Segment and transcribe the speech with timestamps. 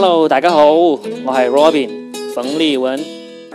[0.00, 3.04] Hello，大家好，我系 Robin 冯立文。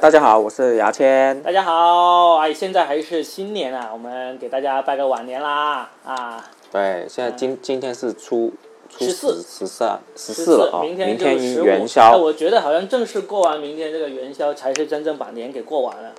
[0.01, 1.41] 大家好，我是牙签。
[1.41, 6.45] 大家好，哎，现在还是新年啊，我们给大家拜个晚年啦啊！
[6.69, 8.51] 对，现在今今天是初
[8.89, 12.17] 初14十三十四了啊，明明天就是15哎元宵。
[12.17, 16.11] 我觉得好像正式过完明天这个元宵，才是真正把年给过完了。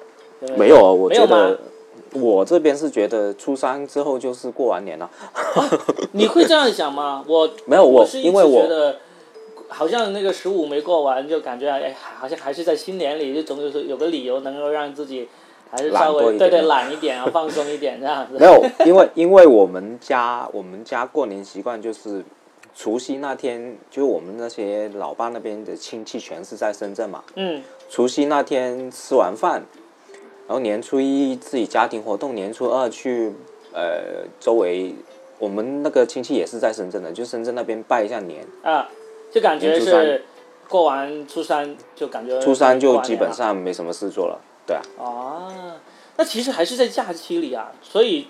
[0.56, 1.60] 没有，我没有吗觉得
[2.14, 5.10] 我这边是觉得初三之后就是过完年了。
[6.12, 7.22] 你会这样想吗？
[7.28, 8.96] 我 没有我我是因为我觉得，
[9.74, 15.28] 好像那个十五没过完，就感觉哎，好像还是在新年里，就总有是有个理由能够让自己
[15.68, 18.38] 还是稍微对对懒一点啊，放松一点这样子。
[18.38, 22.24] 没有，因为因为我们家我们家过年习惯就是
[22.72, 27.24] 除夕那天，就我们那些老爸那边的亲戚全是在深圳嘛。
[27.34, 27.60] 嗯，
[27.90, 29.60] 除夕那天吃完饭，
[30.46, 33.32] 然后年初一自己家庭活动，年初二去
[33.72, 34.94] 呃周围，
[35.40, 38.46] 我们那个亲戚也是在深圳的，就深圳那边拜一下年。
[38.62, 38.88] 啊，
[39.34, 40.22] 就感觉是
[40.68, 44.82] 过完初三就感觉初三就基本上没什么事做了，对啊。
[44.96, 45.50] 啊，
[46.16, 48.28] 那其实还是在假期里啊，所以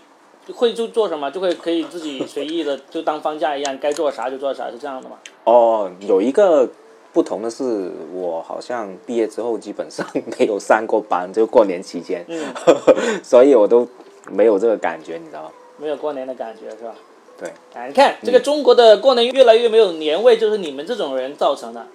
[0.55, 5.19] 会就做什么就会可以自己随意的就当放假一样，该做啥就做啥，是这样的吗？
[5.45, 6.67] 哦，有一个
[7.13, 10.07] 不同的是，我好像毕业之后基本上
[10.39, 12.47] 没有上过班，就过年期间，嗯，
[13.23, 13.87] 所以我都
[14.31, 15.51] 没有这个感觉，你知道吗？
[15.77, 16.95] 没有过年的感觉是吧？
[17.39, 21.87] 对，哎，你看这个中国的过年越来越没有年味，就是你们这种人造成的。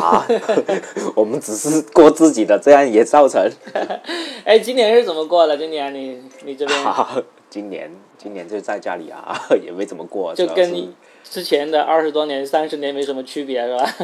[0.00, 0.26] 啊，
[1.14, 3.50] 我们只是过自己的，这样也造成。
[4.44, 5.56] 哎，今年是怎么过的？
[5.56, 7.16] 今年你你这边啊，
[7.50, 13.94] 今年今年就在家里啊， 也没怎么过，就跟你之前的二十多年、三十年没什么区别是吧？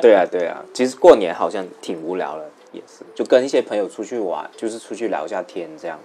[0.00, 5.98] 对啊对啊，其实过年好像挺无聊的，也是，就跟一些朋友出去玩，就是出去聊一下天这样。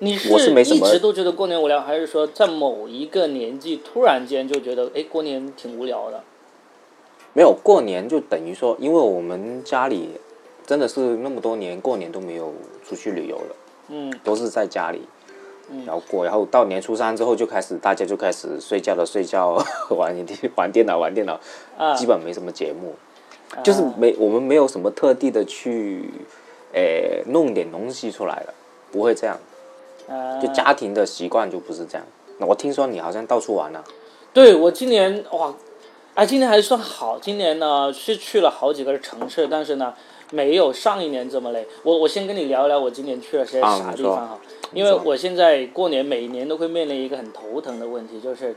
[0.00, 6.22] 你我是没什么一直都觉得过年无聊，还是说在某一个年纪突然间就觉得哎过年挺无聊的？
[7.32, 10.08] 没有过年就等于说，因为我们家里
[10.66, 12.52] 真的是那么多年过年都没有
[12.84, 13.56] 出去旅游了，
[13.88, 15.02] 嗯都是在家里。
[15.72, 21.38] 嗯然后过，然后到年初三之后就开始，大家就开始睡觉的睡觉， 玩电玩电脑玩电脑，
[21.78, 22.96] 啊，基本没什么节目，
[23.62, 26.10] 就是没我们没有什么特地的去，
[26.72, 28.54] 诶、弄点东西出来了，
[28.90, 29.38] 不会这样。
[30.10, 32.06] 啊就家庭的习惯就不是这样。
[32.38, 33.84] 那我听说你好像到处玩了、
[34.32, 35.54] 对我今年哇，
[36.14, 37.18] 哎，今年还算好。
[37.18, 39.94] 今年呢是去了好几个城市，但是呢
[40.30, 41.66] 没有上一年这么累。
[41.82, 44.38] 我我先跟你聊一聊我今年去了些啥地方哈，
[44.72, 48.56] 因为我现在过年每年都会面临一个很头疼的问题，就是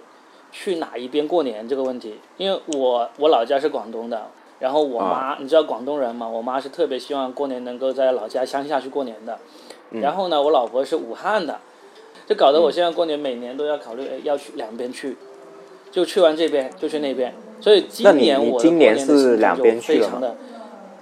[0.51, 2.19] 去哪一边过年这个问题。
[2.37, 9.37] 因为我我老家是广东的，然后我妈、你知道广东人嘛，我妈是特别希望过年能够在老家乡下去过年的。
[10.01, 11.59] 然后呢，我老婆是武汉的，
[12.25, 15.15] 就搞得我现在过年每年都要考虑，哎，要去两边去，
[15.91, 20.37] 就去完这边就去那边，所以今年我今年是两边去了吗非常的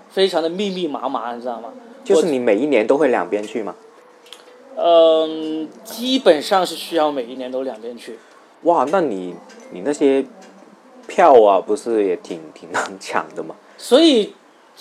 [0.10, 1.70] 非常的密密麻麻，你知道吗？
[2.04, 3.76] 就是你每一年都会两边去吗？
[4.76, 8.18] 嗯，基本上是需要每一年都两边去。
[8.64, 9.36] 哇，那你
[9.72, 10.26] 你那些
[11.08, 13.56] 票啊，不是也挺挺难抢的吗？
[13.78, 14.34] 所以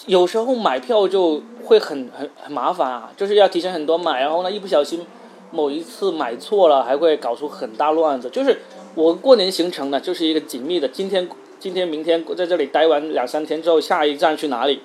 [0.06, 5.06] 有时候买票就会很很很麻烦啊，就是要提前很多买，然后呢，一不小心
[5.50, 8.30] 某一次买错了，还会搞出很大乱子。
[8.30, 8.60] 就是
[8.94, 11.28] 我过年行程呢，就是一个紧密的，今天
[11.60, 14.80] 今天明天在这里待完两三天之后，下一站去哪里？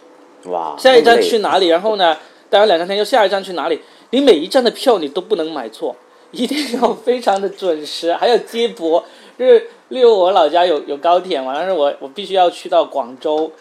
[0.48, 1.68] 哇，下一站去哪里？
[1.68, 2.18] 然后呢，
[2.50, 3.80] 待完两三天又下一站去哪里？
[4.12, 5.96] 你每一站的票你都不能买错，
[6.32, 9.04] 一定要非常的准时，还有接驳。
[9.40, 13.52] 就是例如我老家有有高铁嘛，但是我我必须要去到广州，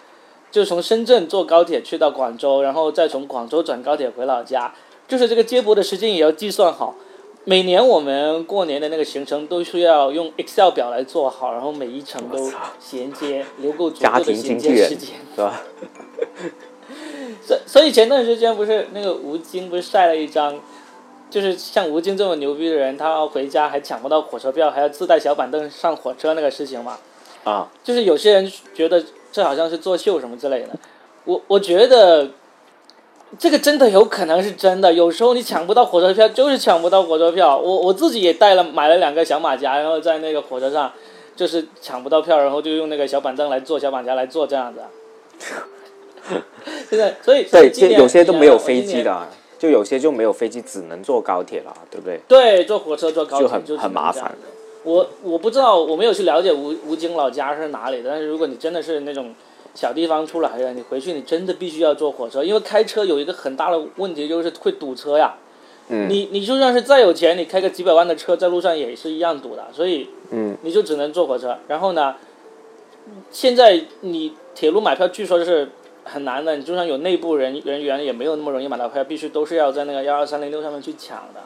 [0.55, 4.73] 就从深圳坐高铁去到广州，然后再从广州转高铁回老家，
[5.09, 6.95] 就是这个接驳的时间也要计算好。
[7.43, 15.17] 每年我们过年的那个行程都需要用 Excel 表来做好，然后每一程都衔接，留够足家够的衔接时间。
[15.35, 15.61] 是吧？
[17.45, 20.61] 所所以前段时间不是那个吴京不是晒了一张，
[21.29, 26.97] 就是像吴京这么牛逼的人，他要回家还抢不到火车票，还要自带小板凳上火车那个事情嘛？
[27.43, 30.69] 啊，就是有些人觉得这好像是作秀什么之类的，
[31.25, 32.29] 我我觉得
[33.37, 34.93] 这个真的有可能是真的。
[34.93, 37.59] 有时候你抢不到火车票，就是抢不到火车票。
[37.59, 40.93] 我我自己也带了买了两个小马甲，然后在那个火车上
[41.35, 44.87] 就是抢不到票，然后就用那个小板凳来坐小马甲来坐这样子啊。
[46.89, 49.29] 现在所以对，有些都没有飞机的啊，
[49.59, 52.21] 就有些就没有飞机，只能坐高铁了，对不对？
[52.29, 54.33] 对，坐火车坐高铁就很很麻烦。
[54.85, 59.35] 我我不知道，我没有去了解吴吴京老家是哪里的，但是如果你真的是那种
[59.75, 65.35] 小地方出来的，你回去你真的必须要坐火车，因为开车有一个很大的问题就是会堵车呀。
[65.89, 71.59] 嗯你你就算是再有钱，你开个几百万的车在路上也是一样堵的，所以嗯，你就只能坐火车。
[71.69, 72.15] 然后呢，
[73.31, 75.69] 现在你铁路买票，据说是
[76.05, 81.41] 很难的，你就算有内部人人员，也没有那么容易买到票，必须都是要在那个幺二三零六上面去抢的。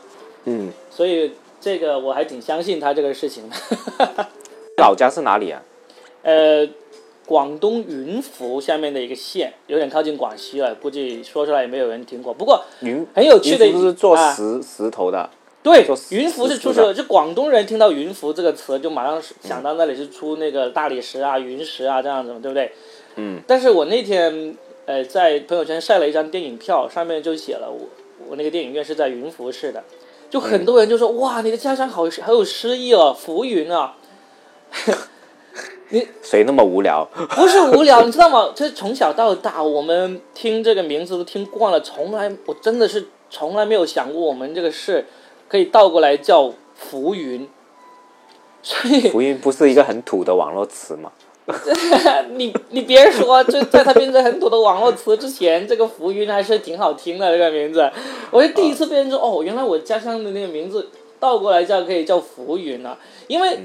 [0.45, 4.27] 嗯，所以这个我还挺相信他这个事情的。
[4.79, 5.63] 老家是哪里啊？
[6.23, 6.69] 呃，
[7.27, 12.33] 广东云浮下面的一个县，有点靠近广西了，估计说出来也没有人听过。
[12.33, 15.29] 不过云很有趣的云浮是做啊石、石头的，
[15.63, 22.71] 对做，云浮是出石头，就广东人听到云浮这个词，就马上想到那里是出那个大理石啊、云石啊这样子嘛，对不对？
[23.17, 23.41] 嗯。
[23.47, 24.57] 但是我那天
[24.87, 27.89] 呃在朋友圈晒了一张电影票，上面就写了我
[28.29, 29.83] 我那个电影院是在云浮市的，
[30.31, 33.95] 就很多人就说、哇，你的家乡好好有诗意哦，浮云啊。
[35.91, 37.09] 你谁那么无聊？
[37.31, 38.53] 不是无聊， 你知道吗？
[38.55, 45.07] 就是从小到大，我们听这个名字都听惯了，从来我真的是从来没有想过我们这个事
[45.49, 47.49] 可以倒过来叫浮云。
[48.63, 51.11] 所以浮云不是一个很土的网络词吗？
[52.37, 57.91] 你你别说，就在它变成很土的网络词之前，这个浮云还是挺好听的这个名字。
[58.31, 62.99] 我就第一次被人说，哦，原来我家乡的那个名字倒过来叫可以叫浮云啊，
[63.29, 63.59] 因为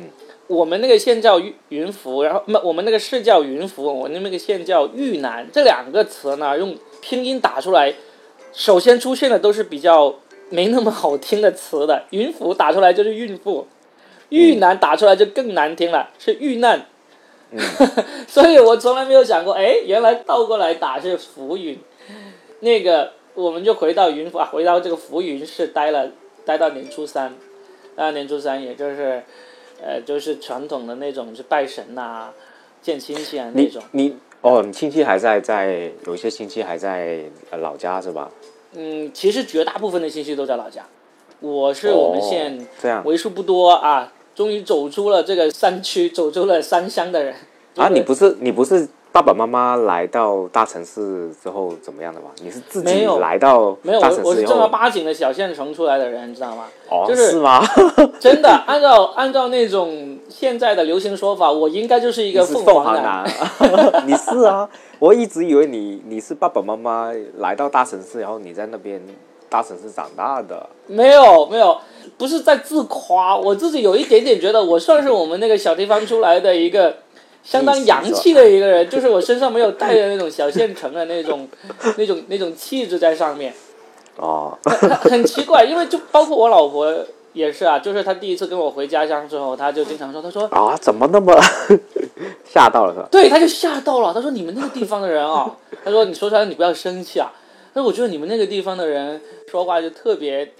[0.47, 7.93] 我们那个县叫云云浮，然后那我们那个市叫云浮，我们那个县叫豫南，这两个词呢用拼音打出来，
[8.53, 10.15] 首先出现的都是比较
[10.49, 13.67] 没那么好听的词的，云浮打出来就是孕妇，
[14.29, 16.85] 豫南打出来就更难听了，是遇难。
[18.27, 21.79] 所以我从来没有想过，哎，原来倒过来打是浮云。
[22.61, 26.09] 那个，我们就回到云浮啊，回到这个浮云是待了，
[26.45, 27.33] 待到年初三，
[27.95, 29.21] 待到年初三，也就是，
[29.81, 32.31] 呃，就是传统的那种，是拜神呐、
[32.81, 33.83] 见亲戚啊那种。
[33.91, 38.31] 你哦，你亲戚还在在，有一些亲戚还在呃老家是吧？
[38.75, 40.85] 嗯，其实绝大部分的亲戚都在老家，
[41.39, 47.33] 我是我们县哦、这样为数不多啊，终于走出了这个山区，走出了山乡的人。
[47.75, 52.27] 啊，你不是你不是爸爸妈妈来到大城市之后怎么样的吗？
[52.41, 54.67] 你是自己来到没有，大我我是正儿？
[54.67, 56.65] 八经的小县城出来的人，你知道吗？
[56.89, 57.63] 哦，就是吗？
[58.19, 63.25] 真的，按照按照那种现在的流行说法，我应该就是一个凤凰凰男，
[64.05, 64.69] 你是啊，
[64.99, 69.01] 我一直以为你你是爸爸妈妈来到大城市，然后你在那边
[69.49, 70.69] 大城市长大的。
[70.85, 71.75] 没有没有，
[72.23, 76.99] 不是在自夸，我自己有一点点觉得我算是我们那个小地方出来的一个
[77.43, 81.45] 相当洋气的一个人，就是我身上没有带着那种小县城的那种
[81.97, 83.53] 那种那种气质在上面，
[84.15, 86.95] 哦，很很奇怪，因为就包括我老婆
[87.33, 91.37] 也是啊，就是她第一次跟我回家乡之后，她就经常说，她说啊，怎么那么
[92.49, 93.07] 吓到了是吧？
[93.11, 94.13] 对，她就吓到了。
[94.13, 95.53] 她说：“你们那个地方的人啊，
[95.83, 97.33] 她说你说出来你不要生气啊。
[97.73, 99.19] 他说我觉得你们那个地方的人
[99.51, 100.53] 说话就特别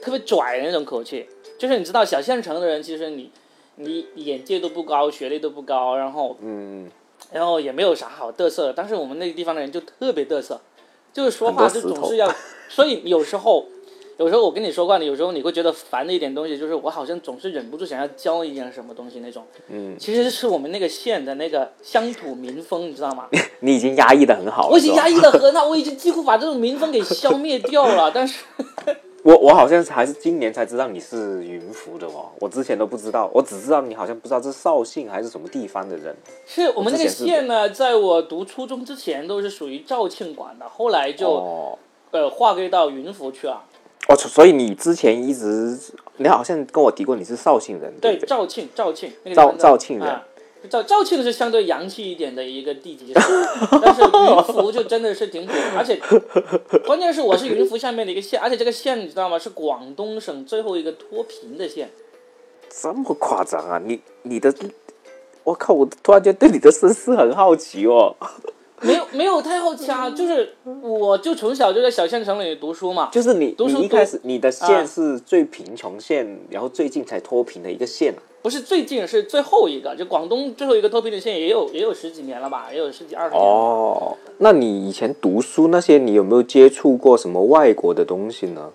[0.00, 1.26] 特别拽的那种口气，
[1.58, 3.30] 就是你知道小县城的人，其实你
[3.76, 6.90] 你眼界都不高，学历都不高，然后嗯，
[7.32, 8.72] 然后也没有啥好嘚瑟的。
[8.72, 10.60] 但是我们那个地方的人就特别嘚瑟，
[11.12, 12.30] 就是说话就总是要，
[12.68, 13.66] 所以有时候。”
[14.18, 19.44] 有时候我跟你说惯了有时候你会觉得烦的一点东西，就是我好像总是忍不住想要教一点什么东西那种。
[19.68, 23.28] 嗯，其实是我们那个县的那个乡土民风，你知道吗？
[23.60, 24.68] 你已经压抑的很好了。
[24.70, 28.10] 我已经压抑的很好，我已经几乎把这种民风给消灭掉了。
[28.10, 28.42] 但是，
[29.26, 36.14] 我我好像还是今年才知道你是云浮的哦，我之前都不知道，我只知道你好像不知道这是绍兴还是什么地方的人。
[36.46, 41.76] 是我们那个县呢，在我读初中之前都是属于肇庆管的，后来就、哦
[42.12, 43.60] 呃划归到云浮去了。
[44.08, 45.76] 哦，所以你之前一直，
[46.18, 48.28] 你好像跟我提过你是绍兴人，对，不对？
[48.28, 50.24] 肇庆，肇庆那个肇肇庆人啊
[50.68, 53.20] 肇肇庆是相对洋气一点的一个地级市，
[53.82, 56.00] 但是云浮就真的是挺土，而且
[56.86, 59.38] 关键是我是云浮下面的一个县，而且这个县你知道吗？
[59.38, 61.90] 是广东省最后一个脱贫的县。
[62.68, 63.80] 这么夸张啊！
[63.84, 64.52] 你你的，
[65.44, 65.72] 我靠！
[65.72, 68.14] 我突然间对你的身世很好奇哦。
[68.82, 78.20] 没有没有太好奇啊，就是我就从小就在小县城里读书嘛，就是你，读书你一开始你的啊县是最贫穷县，然后最近才脱贫的一个县啊。
[78.42, 83.48] 不是最近是最后一个，就广东最后一个脱贫的县也有也有十几年了吧，也有十几二十年了。
[83.48, 88.70] 哦，那你以前读书那些，你有没有接触过什么外国的东西呢？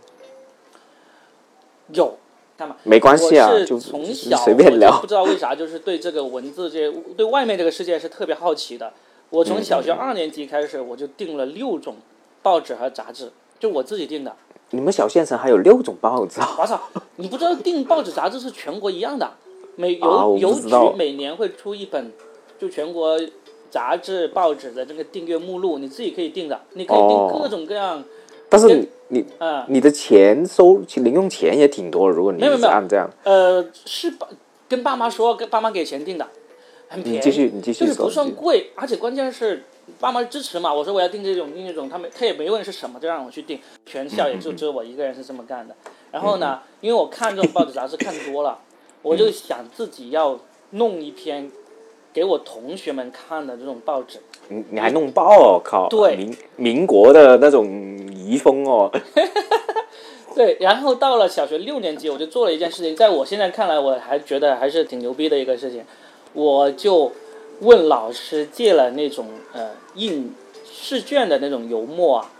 [1.94, 2.18] 有，
[2.58, 2.75] 干嘛？
[2.84, 5.08] 没关系啊，就就从小随便聊不。
[5.08, 8.91] 知道为啥，就是对这个文字这些对外面这个世界是特别好奇的。
[9.30, 11.96] 我从小嗯学二年级开始，我就订了六种
[12.41, 14.36] 报纸和杂志，就我自己订的。
[14.72, 16.56] 你们小县城还有六种报纸啊？
[16.60, 16.82] 我操，
[17.15, 19.30] 你不知道订报纸杂志是全国一样的，
[19.81, 22.11] 每邮、啊邮局每年会出一本，
[22.59, 23.19] 就全国
[23.71, 28.03] 杂志报纸的这个订阅目录，你自己可以订的，你可以订哦各种各样，
[28.47, 34.27] 但是你你嗯你的钱收零用钱也挺多的，如果你没有没有是按这样，呃，是爸
[34.69, 36.27] 跟爸妈说，跟爸妈给钱订的，
[36.88, 37.85] 很便宜，你继续，你继续。
[37.88, 39.63] 就是不算贵，而且关键是
[40.00, 40.73] 爸妈支持嘛。
[40.73, 43.59] 我说我要订这种订这种，他们他也没问是什么，就让我去订。
[43.85, 45.75] 全校也就只有我一个人是这么干的。
[46.11, 48.59] 然后呢，因为我看这种报纸杂志看多了，
[49.01, 50.39] 我就想自己要
[50.72, 51.51] 弄一篇
[52.13, 54.20] 给我同学们看的这种报纸。
[54.50, 55.88] 你你还弄报哦，靠！
[55.89, 57.65] 对民民国的那种
[58.13, 58.91] 遗风哦。
[60.36, 65.84] 对，然后到了小学六年级，我就做了一件事情，在我现在看来，我还觉得还是挺牛逼的一个事情，
[66.34, 67.12] 我就
[67.60, 70.34] 问老师借了那种呃印
[70.65, 72.31] 试卷的那种油墨啊，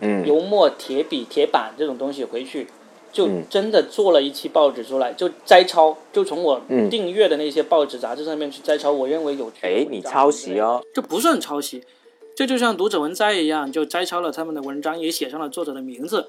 [0.00, 2.66] 嗯，油墨、铁笔、铁板这种东西回去，
[3.12, 10.82] 就嗯真的做了一期报纸出来，就摘抄，就从我嗯订阅的那些报纸杂志上面去摘抄我认为有哎，你抄袭哦。
[10.94, 11.82] 这不算抄袭，
[12.36, 16.28] 这就像读者文摘一样，就摘抄了他们的文章，也写上了作者的名字，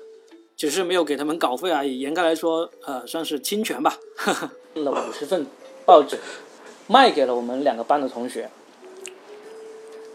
[0.58, 2.00] 只是没有给他们稿费而已。
[2.00, 3.98] 严格来说，呃，算是侵权吧。
[4.74, 5.46] 了五十份
[5.86, 6.18] 报纸，
[6.88, 8.50] 卖给了我们两个班的同学，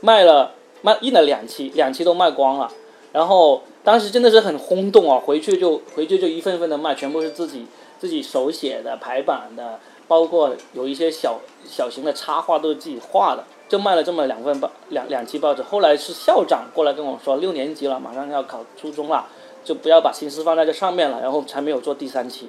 [0.00, 2.72] 卖了卖印了两期，两期都卖光了。
[3.12, 7.66] 然后当时真的是很轰动啊，回去就回去就一份份的卖，全部是自己
[8.00, 9.78] 自己手写的排版的，
[10.08, 15.62] 包括有一些小小型的插画都是自己画的，就卖了这么两份报两两期报纸。
[15.62, 19.24] 后来是校长过来跟我说，六年级了，马上要考初中了，
[19.62, 22.48] 就不要把心思放在这上面了，然后才没有做第三期。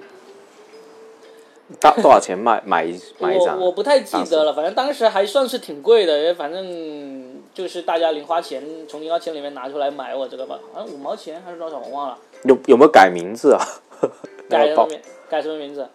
[1.79, 3.61] 大多少钱卖买一 买一我张？
[3.61, 7.26] 我不太记得了，反正当时还算是挺贵的，反正
[7.57, 13.65] 就是大家零花钱从零花钱里面拿出来买我这个吧，好像五毛钱还是多少我忘了，有有没有改名字啊？
[14.47, 15.89] 改什么名改什么名字？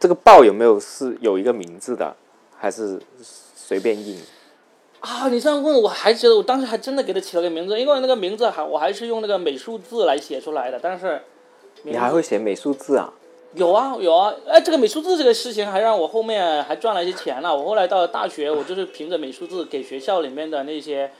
[0.00, 2.16] 这个报有没有是有一个名字的，
[2.58, 4.18] 还是随便印？
[4.98, 11.22] 啊，你这样问我还觉得我当时还真的给他起了个名字，因为那个名字还我还是用那个美术字来写出来的，但是
[11.84, 13.14] 你还会写美术字啊？
[13.54, 17.54] 有啊有啊，哎，这个美术字这个事情还让我后面还赚了一些钱呢。
[17.54, 21.10] 我后来到了大学，我就是凭着美术字给学校里面的那些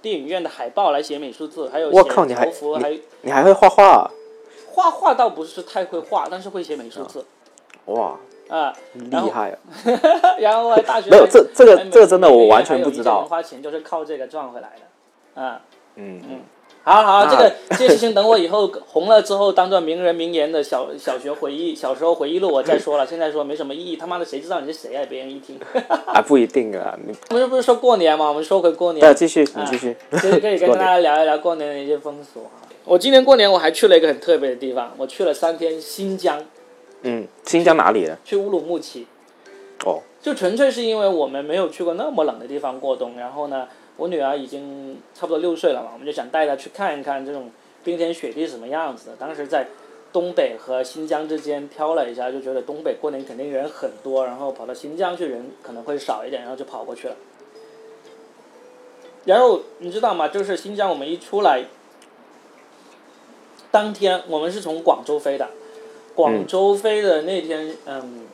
[0.00, 2.50] 电影院的海报来写美术字，还有写我靠你还
[2.80, 4.10] 还你还会画画啊？
[4.70, 7.24] 画画倒不是太会画，但是会写美术字
[7.86, 8.16] 哇，
[8.48, 8.74] 啊。
[8.94, 9.58] 厉害啊！
[10.38, 13.24] 然后 后来大学没有这这个这个真的我完全不知道。
[13.24, 14.72] 花钱就是靠这个赚回来
[15.34, 15.60] 的，啊。
[15.96, 16.40] 嗯嗯，
[16.84, 23.06] 好好，这个这些事情等我以后红了之后，当做名人名言的小小学回忆、 小时候回忆录我再说了。
[23.06, 25.02] 现在说没什么意义，他妈的谁知道你是谁啊？
[25.08, 25.58] 别人一听。
[26.06, 28.28] 啊不一定啊，你 我们不是说过年吗？
[28.28, 29.96] 我们说回过对，年，继续你继续。
[30.12, 32.60] 就是可以跟大家聊一聊过年的一些风俗啊。
[32.84, 36.44] 我今年过年我还去了一个很特别的地方，我去了三天新疆，
[37.00, 38.18] 嗯，新疆哪里呢？
[38.24, 39.06] 去乌鲁木齐。
[39.86, 47.50] 哦，就纯粹是因为我们没有去过那么冷的地方过冬，然后呢，我女儿已经差不多六岁了嘛，我们就想带她去看一看这种
[47.82, 49.16] 冰天雪地什么样子的。
[49.16, 49.66] 当时在
[50.12, 57.16] 东北和新疆之间挑了一下，就觉得东北过年肯定人很多，然后跑到新疆去人可能会少一点，然后就跑过去了。
[59.24, 60.28] 然后你知道吗？
[60.28, 61.64] 就是新疆，我们一出来，
[63.70, 65.48] 当天我们是从广州飞的，
[66.14, 68.26] 广州飞的那天，嗯，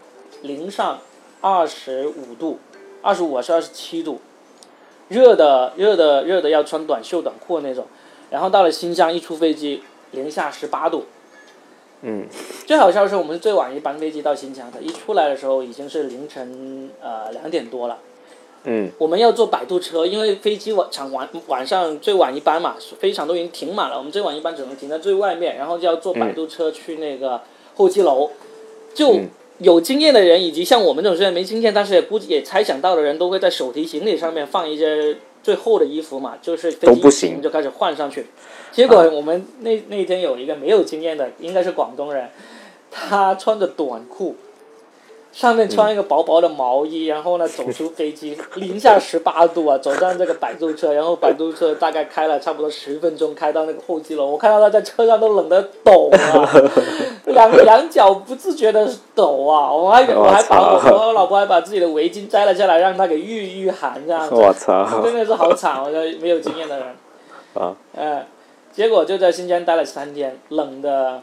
[0.43, 0.99] 零上
[1.41, 2.59] 二十五度，
[3.03, 4.21] 二十五是二十七度，
[5.11, 7.85] 热的热的热的要穿短袖短裤那种。
[8.31, 11.05] 然后到了新疆，一出飞机零下十八度。
[12.03, 12.27] 嗯，
[12.67, 17.99] 最好笑的是，我们是最晚一班飞机到新疆的，一出来的时候已经是凌晨呃两点多了。
[18.65, 27.43] 嗯我们要坐摆渡车，因为飞机晚场晚晚上最晚一班嘛，飞机场都已经停满了，我们最晚一班只能停在最外面，然后就要坐摆渡车去那个
[27.75, 28.31] 候机楼。
[28.95, 29.29] 就嗯
[29.61, 38.27] 有经验的人，以及像我们这种虽然没经验，但是也估计也猜想到的人，都会在手提行李上面放一些最厚的衣服嘛，就是飞机一都不行就开始换上去。
[38.73, 42.31] 结果我们那那天有一个没有经验的，应该是广东人，
[42.91, 44.37] 他穿着短裤，
[45.33, 56.51] 上面穿一个薄薄的毛衣，然后呢走出飞机，零下十八度啊，走上这个摆渡车，然后摆渡车大概开了差不多十分钟，开到那个候机楼，我看到他在车上都冷得抖啊，
[57.27, 66.87] 两两脚不自觉的抖啊，我还我还把我和我老婆还把自己的围巾摘了下来，让他给御御寒这样子，我操真的是好惨，我觉得没有经验的人。
[67.55, 67.75] 啊！
[67.97, 68.25] 嗯，
[68.73, 71.21] 结果就在新疆待了三天，冷的，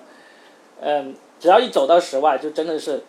[0.82, 3.02] 嗯，只要一走到室外，就真的是，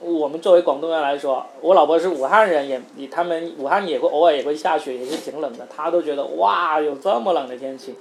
[0.00, 7.94] 我们作为广东人来说，我老婆是武汉人，也也他们武汉也会偶尔也会下雪，也是挺冷的，她都觉得哇，有这么冷的天气，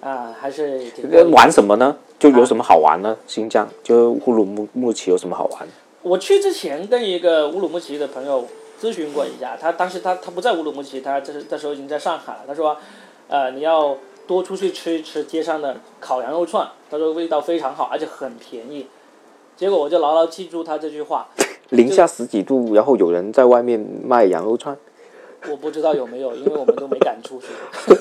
[0.00, 1.94] 啊，还是挺玩什么呢？
[2.18, 3.14] 就有什么好玩呢？
[3.26, 5.68] 新疆就乌鲁木木齐有什么好玩？
[6.02, 8.46] 我去之前跟一个乌鲁木齐的朋友
[8.80, 12.38] 咨询过一下，他当时他他不在乌鲁木齐，他这是这时候已经在上海了。
[12.48, 12.78] 他说，
[13.28, 13.94] 呃，你要
[14.26, 18.86] 多出去吃一吃街上的烤羊肉串，他说味道非常好，而且很便宜。
[19.56, 21.28] 结果我就牢牢记住他这句话，
[21.70, 24.76] 零下十几度，然后有人在外面卖羊肉串，
[25.48, 27.46] 我不知道有没有，因为我们都没敢出去。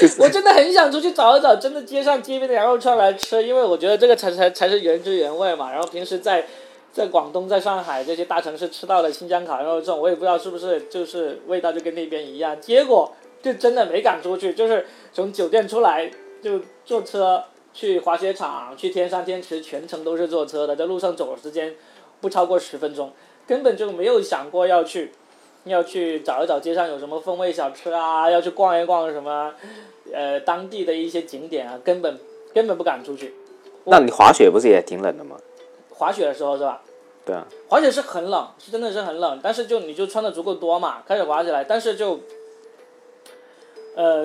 [0.00, 5.72] 就是我真的很想出去找一找真的街上街边的羊肉串来吃，因为我觉得这个才才才是原汁原味嘛。
[5.72, 6.44] 然后平时在
[6.92, 12.60] 在广东、在上海这些大城市吃到的新疆烤羊肉串，我也不知道是不是就是味道就跟那边一样。
[12.60, 16.10] 结果就真的没敢出去，就是从酒店出来
[16.42, 17.42] 就坐车
[17.76, 21.76] 去滑雪场、去天山天池，全程都是坐车的，在路上走的时间
[22.22, 23.12] 不超过十分钟，
[23.46, 25.12] 根本就没有想过要去。
[25.66, 29.52] 要去找一找街上有什么风味小吃啊，要去逛一逛什么，
[30.12, 32.16] 呃，当地的一些景点啊，根本
[32.54, 33.34] 根本不敢出去。
[33.82, 35.36] 那你滑雪不是也挺冷的吗？
[35.90, 36.82] 滑雪的时候是吧？
[37.24, 42.20] 对啊，滑雪是很冷，是真的是很冷，但是就你就穿的足够多嘛，开始滑起来，但是就，
[43.96, 44.24] 呃，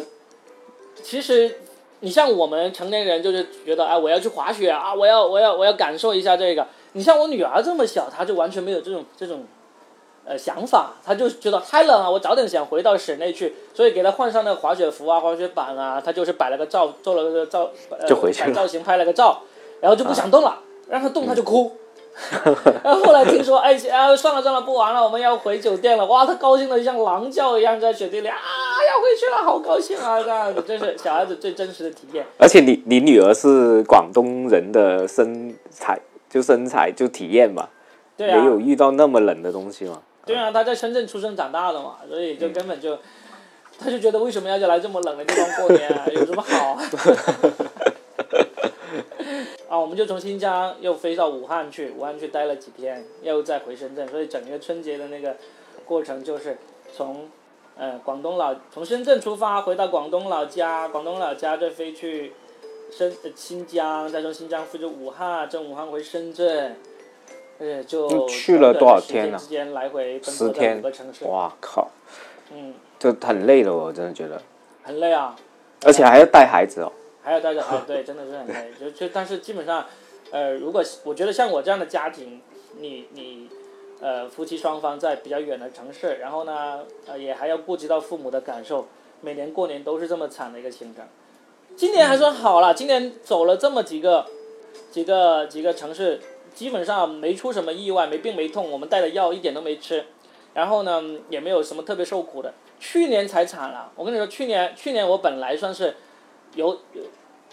[1.02, 1.56] 其实
[2.02, 6.68] 你像我们成年人就是觉得，哎，我要去滑雪啊，我要我要我要感受一下这个。
[6.92, 9.46] 你像我女儿这么小，她就完全没有这种这种。
[10.24, 17.72] 呃，想法，她就觉得太冷了，我早点想回到室内去，所以给她换上那个滑雪服啊、滑雪板啊，她就是摆了个照，做了个照，
[18.08, 19.42] 就回去了造型，拍了个照，
[19.82, 21.76] 然后就不想动了，让她动她就哭，
[22.84, 32.26] 然后后来听说，哎，啊，算了算了，不玩了，我们要回酒店了，哇，他高兴的像狼叫一样，在雪地里啊，要回去了，好高兴啊，这样子，这是小孩子最真实的体验。
[32.38, 36.00] 而且你你女儿是广东人的身材，
[36.30, 37.68] 就身材就体验嘛，
[38.18, 40.02] 对啊，没有遇到那么冷的东西嘛。
[40.26, 42.98] 对啊，她在深圳出生长大的嘛，所以就根本就，
[43.80, 46.06] 他就觉得为什么要来这么冷的地方过年啊？
[46.14, 46.78] 有什么好？
[49.72, 55.38] 啊，我们就从新疆又飞到武汉去，武汉去待了几天，又再回深圳，所以整个春节的那个
[55.86, 56.58] 过程就是
[56.94, 57.30] 从
[57.78, 62.34] 呃广东老从深圳出发，回到广东老家，广东老家再飞去
[62.92, 66.76] 深呃新疆，再从新疆飞去武汉，从武汉回深圳。
[67.58, 69.38] 对，就去了多少天呢？
[69.38, 71.24] 之间来回十天，五个城市。
[71.24, 71.90] 哇靠！
[72.52, 74.42] 嗯，就很累了，我真的觉得。
[74.84, 75.34] 很累啊！
[75.86, 76.92] 而且还要带孩子哦。
[77.24, 78.72] 还有带着孩子，对，真的是很累。
[78.80, 79.86] 就就但是基本上，
[80.32, 82.42] 呃，如果我觉得像我这样的家庭，
[82.80, 83.50] 你你
[84.00, 88.88] 呃夫妻双方在比较远的城市，然后呢呃也还要顾及到父母的感受，
[89.22, 91.06] 每年过年都是这么惨的一个行程。
[91.76, 94.26] 今年还算好了，今年走了这么几个
[94.92, 96.20] 几个几个城市。
[96.54, 100.04] 基本上没出什么意外，没病没痛，我们带的药一点都没吃，
[100.54, 102.54] 然后呢，也没有什么特别受苦的。
[102.78, 105.96] 去年才惨了，我跟你说，去年去年我本来算是
[106.56, 106.78] 有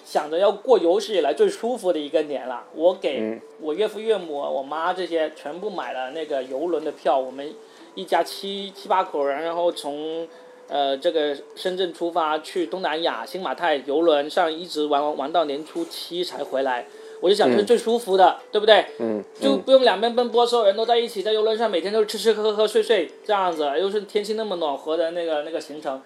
[0.05, 7.55] 想着要过有史以来最舒服的一个年了，我给我岳父岳母、我妈这些全部买了那个游轮的票，我们
[7.95, 10.27] 一家七七八口人，然后从
[10.69, 16.87] 呃这个深圳出发去东南亚新马泰游轮上一直玩玩玩到年初七才回来。
[17.21, 18.87] 我就想这是最舒服的，对不对？
[19.01, 26.01] 嗯，就不用两边奔波，所有人都在一起，在游轮上每天都是吃吃喝喝睡睡这样子，又是天气那么暖和的那个那个行程，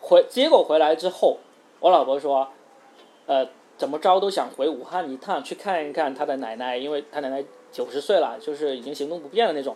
[0.00, 1.38] 回结果回来之后，
[1.82, 2.46] 我老婆说，
[3.26, 3.44] 呃，
[3.76, 9.74] 怎么着都想回武汉一趟去看一看她的奶奶，因为她奶奶九十岁了，就是已经行动不便的那种。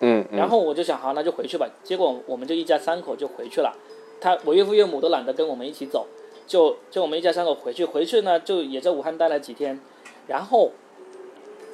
[0.00, 0.22] 嗯。
[0.32, 1.66] 然后我就想，好，那就回去吧。
[1.82, 3.74] 结果我们就一家三口就回去了，
[4.20, 6.06] 他我岳父岳母都懒得跟我们一起走，
[6.46, 7.86] 就就我们一家三口回去。
[7.86, 9.80] 回去呢，就也在武汉待了几天。
[10.26, 10.72] 然后，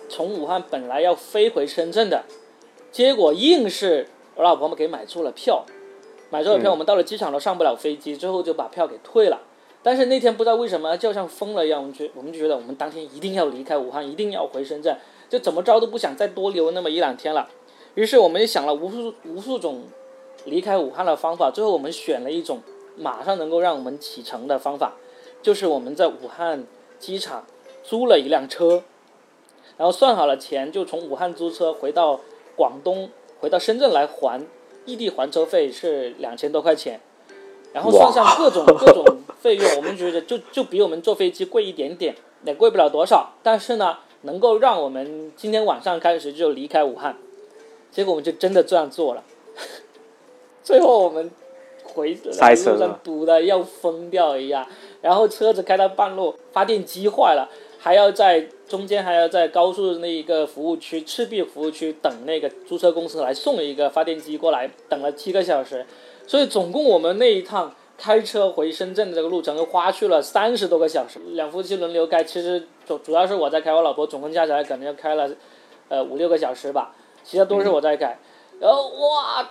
[0.08, 2.22] 从武汉本来要飞回深圳的，
[2.92, 5.64] 结果硬是我老婆们给买错了票，
[6.30, 9.40] 买错了票，我们到了机场都上不了飞机，最后就把票给退了。
[9.82, 14.96] 但是那天不知道为什么就像疯了一样，我们觉我们就觉得我们当天一定要离开武汉，一定要回深圳，
[15.28, 17.48] 就怎么着都不想再多留那么一两天了。
[17.94, 19.84] 于是我们就想了无数无数种
[20.44, 22.60] 离开武汉的方法，最后我们选了一种
[22.96, 24.94] 马上能够让我们启程的方法，
[25.42, 26.64] 就是我们在武汉
[26.98, 27.44] 机场。
[27.84, 28.84] 租了一辆车，
[29.76, 32.20] 然后算好了钱，就从武汉租车回到
[32.54, 34.46] 广东，回到深圳来还
[34.84, 37.00] 异地还车费是两千多块钱，
[37.72, 39.04] 然后算上各种各种
[39.40, 47.16] 费用， 我们觉得就就比我们坐飞机贵一点点，也贵不了多少，但是呢，能够让我们今天晚上开始就离开武汉，
[47.90, 49.22] 结果我们就真的这样做了，
[50.62, 51.30] 最后我们
[51.82, 54.66] 回来路上堵的要疯掉一样，
[55.00, 57.48] 然后车子开到半路，发电机坏了。
[57.84, 65.84] 还要在中间，还要在高速的那一个服务区赤壁服务区等那个租车公司来送一个发电机过来，等了七个小时，
[66.26, 75.30] 所以总共我们那一趟开车回深圳的这个路程花去了三十多个小时，两夫妻轮流开，其实主主要是我在开，我老婆总共加起来可能要开了，
[75.88, 78.18] 呃五六个小时吧，其他都是我在开，
[78.60, 79.48] 然后哇。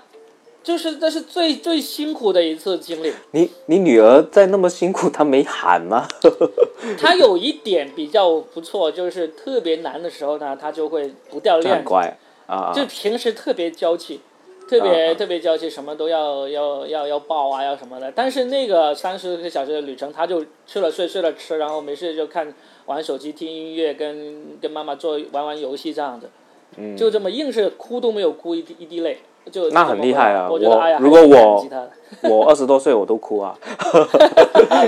[0.64, 3.12] 就是这是最最辛苦的一次经历。
[3.32, 6.08] 你你女儿在那么辛苦，她没喊吗？
[7.02, 11.84] 她有一点比较不错，就是特别难的时候呢，她就会不掉链。
[11.84, 12.16] 乖。
[12.46, 14.22] 啊，就平时特别娇气，
[14.72, 18.10] 特别、特别娇气，什么都要要要要抱啊，要什么的。
[18.16, 22.54] 但是那个三十个小时的旅程，他就吃了睡，睡了吃，然后没事就看
[22.86, 26.30] 玩手机、听音乐，跟跟妈妈做玩玩游戏这样子，
[26.78, 29.18] 嗯，就这么硬是哭都没有哭一滴一滴泪，
[29.52, 31.68] 就那很厉害啊我觉得我哎呀，如果我
[32.22, 33.60] 我二十多岁我都哭啊，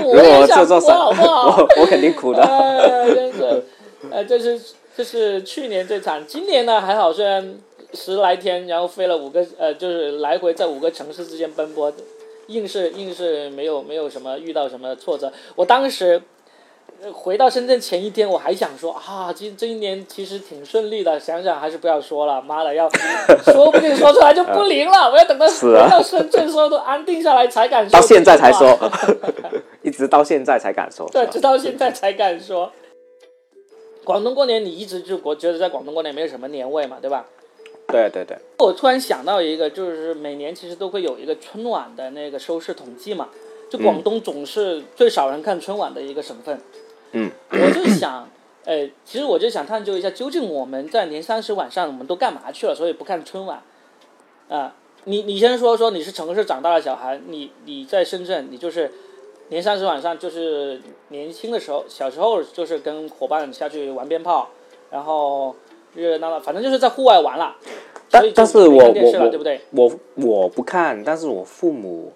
[0.02, 1.58] 我如果我做做啥，哭好不好？
[1.58, 2.42] 我我肯定哭的。
[2.42, 3.64] 哎，真是，
[4.10, 4.58] 呃，这是
[4.96, 7.58] 这是去年最惨，今年呢还好，虽然
[7.94, 11.92] 十来天，然后飞了五个，呃，就是来回在五个城市之间奔波，
[12.48, 15.32] 硬是硬是没有没有什么遇到什么挫折。
[15.56, 16.22] 我当时。
[17.02, 22.88] 呃回到深圳前一天，我还想说啊，今这一年其实挺顺利的，想想还是不要说了，妈的，要
[23.52, 27.98] 说不定说出来就不灵了，我要等到回 到深圳之后都安定下来才敢说。
[27.98, 28.78] 到现在才说，
[29.82, 31.06] 一直到现在才敢说。
[31.10, 32.70] 对，直到现在才敢说。
[34.04, 37.26] 广东过年，你一直就我觉得在广东过年没有什么年味嘛，对吧？
[37.88, 43.28] 对对对，我突然想到一个，就是每年其实都会有一个春晚的那个收视统计嘛，
[43.70, 46.60] 就广东总是最少人看春晚的一个省份。
[47.12, 48.28] 嗯，我就想，
[48.64, 53.62] 呃，其实我就想探究一下，究竟我们在年三十晚上我们都干嘛去了，所以不看春晚。
[54.48, 58.90] 啊、你你先说说，你是城市长大的小孩，你你在深圳，你就是
[59.50, 64.50] 年三十晚上就是年轻的时候，小时候就是跟伙伴下去玩鞭炮，
[64.90, 65.54] 然后
[65.94, 67.56] 热热闹闹，反正就是在户外玩了。
[68.10, 69.60] 但但是我没看电视了，我对不对？
[69.70, 72.12] 我我不看，但是我父母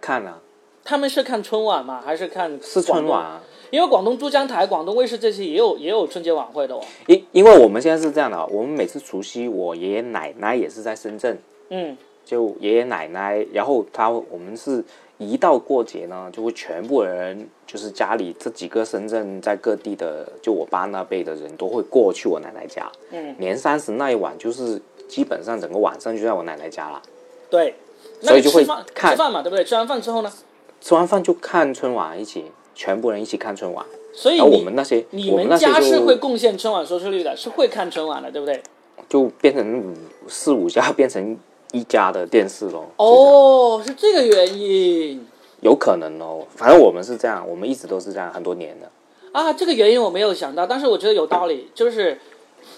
[0.00, 0.38] 看啊，
[0.84, 2.02] 他们是看春晚吗？
[2.04, 3.22] 还是看是春晚？
[3.22, 3.42] 啊。
[3.70, 6.80] 因为广东珠江台、广东卫视这些也有也有春节晚会的哦。
[7.06, 11.38] 因因为我们现在是这样的，我们每次除夕，我爷爷奶奶也是在深圳，
[11.68, 14.82] 嗯，就爷爷奶奶，然后他我们是
[15.18, 22.90] 一到过节呢，就会全部人，就是家里这几个深圳在各地的，就我爸那辈的人都会过去我奶奶家。
[23.10, 27.02] 嗯，年三十那一晚，就是基本上整个晚上就在我奶奶家了。
[27.50, 27.74] 对。
[28.20, 29.64] 那所以就会吃饭看吃饭嘛，对不对？
[29.64, 30.32] 吃完饭之后呢？
[30.80, 33.84] 吃完饭就看春晚，一起全部人一起看春晚。
[34.14, 38.60] 所以我你们那些你我们家是会贡献春晚收视率的，是会看春晚的，对不对？
[39.08, 39.94] 就变成五
[40.28, 41.36] 四五家变成
[41.72, 42.86] 一家的电视咯。
[42.96, 45.26] 哦，是这个原因
[45.60, 48.90] 有可能哦，反正我们是这样，我们一直都是这样，很多年的。
[49.32, 52.18] 啊，这个原因我没有想到，但是我觉得有道理，就是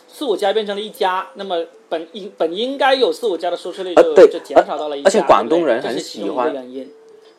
[0.08, 6.54] 四五家变成了一家，那么本应本应该有四五家的收视率就、就减少到了一家，而且广东人很喜欢。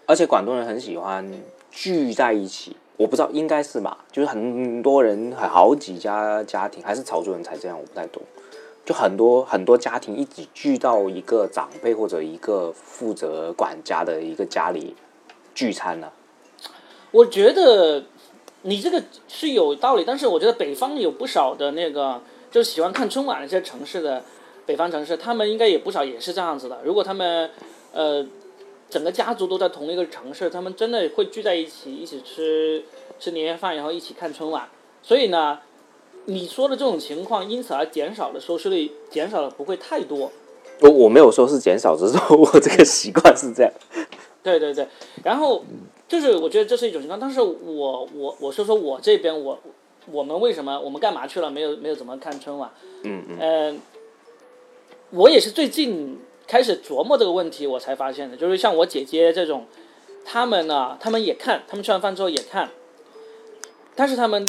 [0.07, 1.25] 而且广东人很喜欢
[1.69, 8.21] 聚在一起，我不知道应该是吧，就是很多人好几家家庭，还是潮州人才这样，我不太懂。
[8.83, 14.95] 就很多很多家庭一起聚到一个长辈或者一个负责管家的一个家里
[15.53, 16.11] 聚餐呢、
[17.11, 18.03] 我觉得
[18.63, 24.23] 你这个是有道理，但是我觉得北方有不少的那个就喜欢看春晚的这些城市的
[24.65, 26.79] 北方城市，他们应该也不少也是这样子的。
[26.83, 27.49] 如果他们
[27.91, 28.25] 呃
[28.89, 32.83] 整个家族都在同一个城市，他们真的会聚在一起，一起吃
[33.19, 34.67] 吃年夜饭，然后一起看春晚。
[35.03, 35.59] 所以呢，
[36.25, 40.31] 你说的这种情况，因此而减少的收视率减少的不会太多。
[40.81, 43.71] 我我没有说是减少，只是说我这个习惯是这样。
[44.43, 44.87] 对对对，
[45.23, 45.63] 然后
[46.07, 49.59] 就是我觉得这是一种情况，但是我我我说说我这边我
[50.11, 51.51] 我们为什么我们干嘛去了？
[51.51, 52.71] 没有没有怎么看春晚？
[53.03, 53.81] 嗯嗯，嗯、
[55.11, 59.65] 我也是最近开始琢磨这个问题，我才发现的，就是像我姐姐这种，
[60.25, 62.71] 他们呢，他们也看，他们吃完饭之后也看，
[63.95, 64.47] 但是他们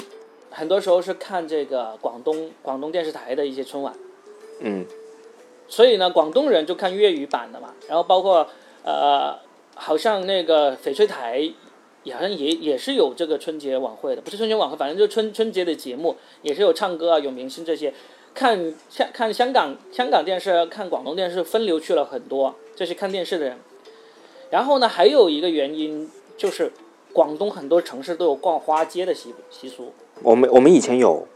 [0.53, 3.93] 很多时候是看这个广东广东电视台的一些春晚。
[4.61, 4.85] 嗯，
[5.67, 8.47] 所以呢，广东人就看粤语版的嘛，然后包括
[8.83, 9.37] 呃，
[9.75, 11.51] 好像那个翡翠台
[12.03, 17.93] 也好像也也是有这个春节晚会的，不是春节晚会，反正就是春春节的节目，也是有唱歌啊，有明星这些。
[18.35, 23.57] 看香看香港香港电视，看广东电视分流去了很多，这是看电视的人。
[24.49, 26.71] 然后呢，还有一个原因就是
[27.11, 29.93] 广东很多城市都有逛花街的习习俗。
[30.23, 31.27] 我们我们以前有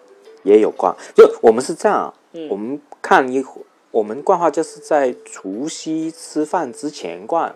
[0.44, 2.48] 也有逛，就我们是这样，嗯。
[2.50, 7.54] 我们看一会，我们逛花就是在除夕吃饭之前逛，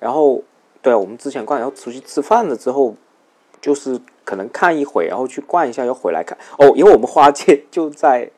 [0.00, 0.42] 然后
[0.82, 2.94] 对，我们之前逛，然后除夕吃饭了之后，
[3.60, 6.36] 就是可能看一会，然后去逛一下，又回来看。
[6.58, 8.30] 哦，因为我们花街就在，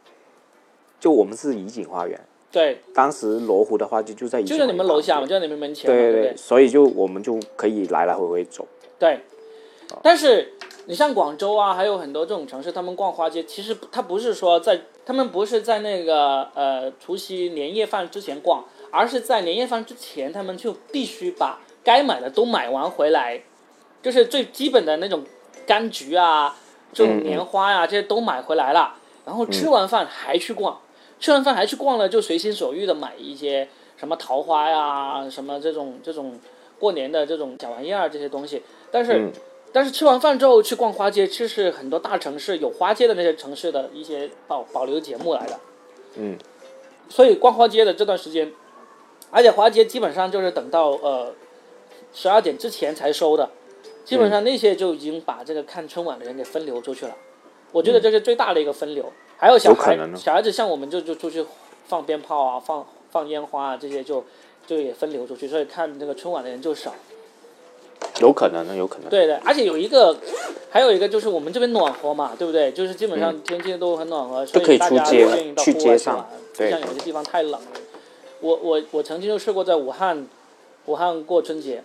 [1.01, 8.67] 就我们是怡景花园，对，当时罗湖的花街就在怡景就在你们楼下嘛，就在你们门前嘛，对对，所以就我们就可以来来回回走。
[8.99, 9.21] 对，
[10.03, 10.53] 但是
[10.87, 23.41] 你像广州啊，还有很多这种城市，他们逛花街，其实他不是说在，他们不是在那个呃除夕年夜饭之前逛，而是在年夜饭之前，他们就必须把该买的都买完回来，
[24.03, 25.25] 就是最基本的那种
[25.67, 26.55] 柑橘啊，
[26.93, 28.95] 这种年花呀、这些都买回来了，
[29.25, 30.79] 然后吃完饭还去逛。
[31.19, 33.67] 吃完饭还去逛了，就随心所欲的买一些
[33.97, 36.39] 什么桃花呀，什么这种这种
[36.79, 38.63] 过年的这种小玩意儿这些东西。
[38.91, 39.33] 但是、嗯
[39.75, 45.59] 但是吃完饭之后去逛花街，这是很多大城市有花街的那些城市的一些保保留节目来的。
[46.15, 46.39] 嗯，
[47.09, 48.53] 所以逛花街的这段时间，
[49.33, 51.35] 而且花街基本上就是等到呃
[52.13, 53.51] 十二点之前才收的，
[54.05, 57.17] 基本上那些就已经把这个看春晚的人给分流出去了。
[57.73, 59.13] 我觉得这是最大的一个分流。
[59.37, 61.45] 还有小孩小孩子像我们就就出去
[61.89, 64.25] 放鞭炮啊，放放烟花啊这些就
[64.65, 66.95] 就也分流出去，所以看这个春晚的人就少。
[68.21, 69.09] 有可能呢，有可能。
[69.11, 70.17] 对的，而且有一个，
[70.71, 72.71] 还有一一个就是我们这边暖和嘛，对不对？
[72.73, 76.25] 就是基本上天气都很暖和，所以大家都愿意到户外街上玩。
[76.25, 77.71] 不对像有些地方太冷了。
[78.41, 80.27] 我我我曾经就试过在武汉，
[80.87, 81.83] 武汉过春节，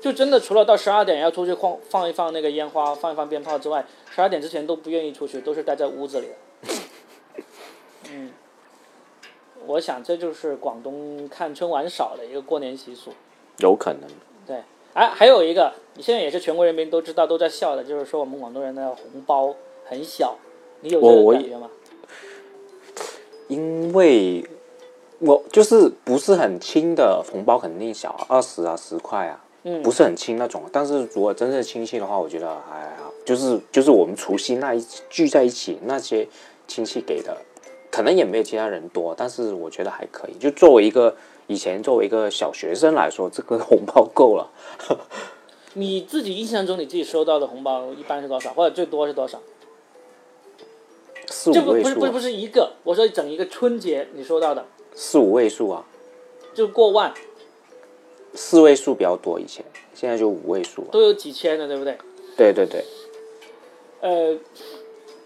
[0.00, 6.34] 就真的除了到十二点要出去放放一放那个烟花，放一放鞭炮之外，十二点之前都不愿意出去，都是待在屋子里的。
[8.10, 8.32] 嗯，
[9.66, 13.12] 我想这就是广东看春晚少的一个过年习俗。
[13.58, 14.02] 有可能。
[14.94, 20.36] 对，哎，还有一个，你现在也是全国人民都知道都在笑的，就是说我们广东人的红包很小，
[20.80, 21.70] 你有这个感觉吗？
[23.48, 24.44] 因为
[25.18, 30.62] 我就是不是很轻的红包肯定小，二十啊十块啊，嗯不是很轻那种。
[30.72, 36.26] 但是如果真正亲戚的话，我觉得还好，就是就是我们除夕那一聚在一起，那些
[36.66, 37.36] 亲戚给的，
[37.90, 40.34] 可能也没有其他人多，但是我觉得还可以。
[40.38, 41.14] 就作为一个
[41.52, 44.50] 以前作为一个小学生来说，这个红包够了。
[45.74, 49.38] 你自己印象中你自己收到的红包一般是多少，或者最多是多少？
[51.28, 55.84] 四这五位数、啊不不是不是不，是一个，我说整一个春节你收到的四五位数啊，
[56.54, 57.12] 就过万，
[58.34, 60.88] 四位数比较多以前，现在就五位数、啊。
[60.90, 61.98] 都有几千的，对不对？
[62.36, 62.84] 对对对，
[64.00, 64.38] 呃，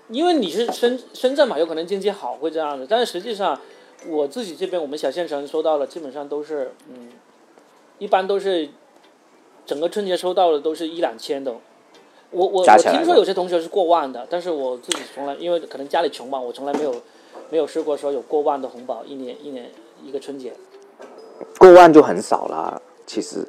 [0.08, 3.60] 因为你是深深圳嘛，有可能经济好会这样子，但是实际上
[4.08, 7.10] 我自己这边我们小县城收到的基本上都是嗯，
[7.98, 8.68] 一般都是
[9.64, 11.54] 整个春节收到的都是一两千的。
[12.30, 16.94] 我我我听说有些同学是过万的，但是我自己从来因为可能家里穷嘛，我从来没有
[17.50, 19.70] 没有试过说有过万的红包，一年一年
[20.04, 20.52] 一个春节。
[21.58, 22.80] 过万就很少啦。
[23.06, 23.46] 其实，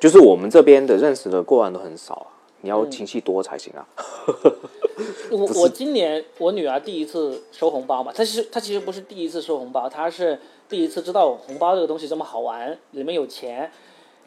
[0.00, 2.35] 就是我们这边的认识的过万都很少啊。
[2.66, 3.86] 你要亲戚多才行啊。
[5.30, 10.36] 我我今年我女儿第一次收红包嘛，她其实她其实不是第一次收红包，她是
[10.68, 13.70] 第一次知道红包这个东西这么好玩，里面有钱。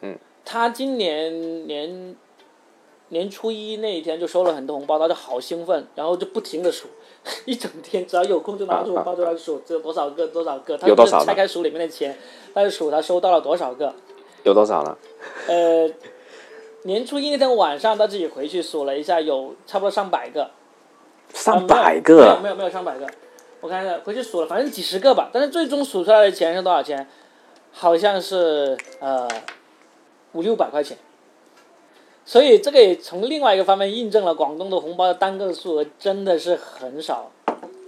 [0.00, 0.16] 嗯。
[0.42, 2.16] 她今年年
[3.08, 6.88] 年初一那一天就收了很多红包，她就好兴奋，然后就不停的数，
[7.44, 12.16] 一整天只要有空就拿出红包就来数，这多少个多少个，她就拆开数里面的钱，
[12.54, 13.94] 她就数她收到了多少个。
[14.44, 14.96] 有多少呢？
[15.46, 15.90] 呃，
[16.84, 20.50] 年初一那天晚上，他自己回去数了一下，有差不多上百个。
[21.32, 23.06] 上百啊没有个，没有没有上百个，
[23.60, 25.30] 我看一下，回去数了，反正几十个吧。
[25.32, 27.06] 但是最终数出来的钱是多少钱？
[27.70, 29.28] 好像是呃
[30.32, 30.96] 五六百块钱。
[32.24, 37.30] 所以这个也从另外一个方面印证了广东的红包的单个数额真的是很少。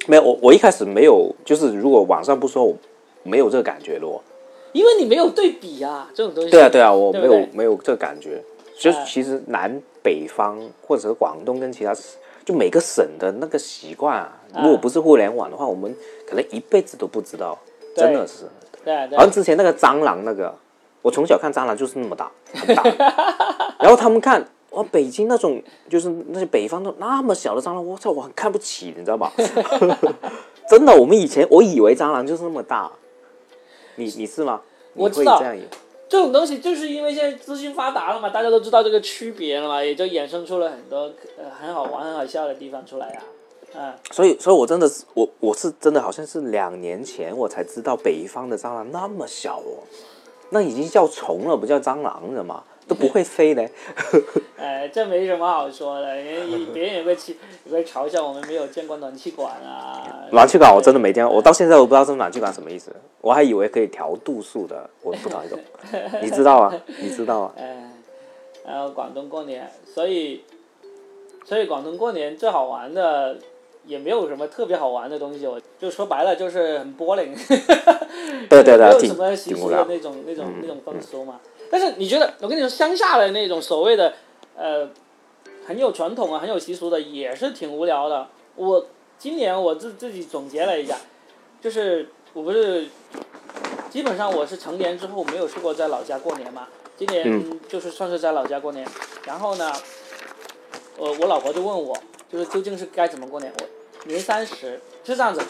[0.06, 2.76] 没有我我一开始没有，就是如果网上不说，我
[3.24, 4.20] 没有这个感觉的哦。
[4.72, 6.50] 因为你没有对比啊，这种东西。
[6.50, 8.42] 对啊对啊，我没有没有这个感觉。
[8.82, 11.94] 就是哎其实南北方或者是广东跟其他
[12.44, 15.94] 就每个省的那个习惯啊，如果不是互联网的话，我们
[16.28, 17.56] 可能一辈子都不知道，
[17.96, 18.44] 真的是。
[18.84, 20.52] 对啊对啊好像之前那个蟑螂那个，
[21.02, 22.82] 我从小看蟑螂就是那么大，很大。
[23.78, 29.32] 然后他们看哇，北京那种就是那些北方的那么小的蟑螂，我操，我很看不起，你知道吧？
[30.68, 32.90] 真的，我们以前我以为蟑螂就是那么大，
[33.94, 34.60] 你你是吗？
[34.94, 35.62] 你我知道会
[36.12, 43.22] 这种东西就是因为现在资讯发达了嘛，大家都知道这个区别了嘛，也就衍生出了很多呃很好玩、很好笑的地方出来呀、
[43.74, 43.96] 啊。
[44.10, 49.80] 所以，所以我真的是我我是真的好像是两年前我才知道北方的蟑螂那么小哦，
[50.50, 53.70] 那已经叫虫了，不叫蟑螂了嘛，都不会飞嘞。
[54.58, 60.26] 哎，这没什么好说的，人家别人也会气，也会嘲笑我们没有见过暖气管啊。
[60.30, 65.58] 暖气管我真的没见过，我到现在我不知道这暖气管什么意思，我还以为可以调度数的，我不太懂。
[66.22, 66.74] 你知道啊？
[67.00, 67.52] 你知道啊？
[67.58, 67.90] 哎，
[68.64, 70.44] 然后广东过年，所以，
[71.44, 73.36] 所以广东过年最好玩的
[73.84, 77.34] 也没有什么特别好玩的东西，我就说白了就是很 boring。
[78.48, 79.68] 对对对， 没有什么习俗。
[79.68, 81.40] 的那种那种那种风俗嘛。
[81.72, 84.12] 但是你觉得，我跟你说，乡下的那种所谓的
[84.54, 84.86] 呃
[85.66, 88.28] 很有传统啊、很有习俗的，也是挺无聊的。
[88.56, 88.86] 我
[89.18, 90.98] 今年我自自己总结了一下，
[91.62, 92.88] 就是我不是
[93.88, 98.86] 基本上我是成年之后没有试过在老家过年嘛，今年嗯就是算是在老家过年。
[99.24, 99.72] 然后呢，
[100.98, 101.96] 我我老婆就问我，
[102.30, 103.50] 就是究竟是该怎么过年？
[103.58, 105.40] 我年三十是这样子，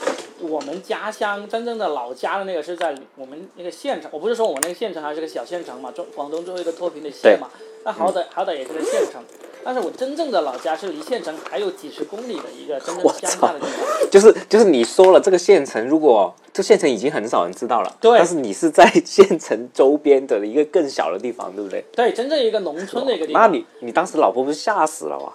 [0.43, 7.49] 我们家乡真正的老家的那个是在我们那个县城，我不是说我那个县城还是个小县城嘛，中广东最后一个脱贫的县嘛，
[7.85, 9.23] 那好歹好歹也是个县城，
[9.65, 14.11] 但是我真正的老家是离县城还有几十公里的一个真正乡下的地方。
[14.11, 21.83] 就是就是你说了这个县城，如果这县城已经很少人知道了，对但是你是在 县城周边的一个更小的地方，对不对？
[21.97, 23.43] 对，真正一个农村的一个地方。
[23.43, 25.33] 那你你当时老婆不是吓死了吗？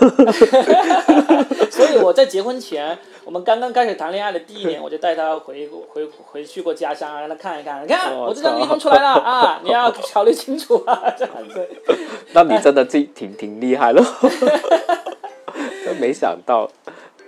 [1.70, 11.68] 所以我在结婚前，我们刚刚开始谈恋爱的第一年，我就带她回回回去过家乡，让她看一看，你看我我这张地方出来了啊，你要考虑清楚啊，这样子。
[12.32, 14.02] 那你真的挺挺挺厉害的，
[15.84, 16.70] 真没想到。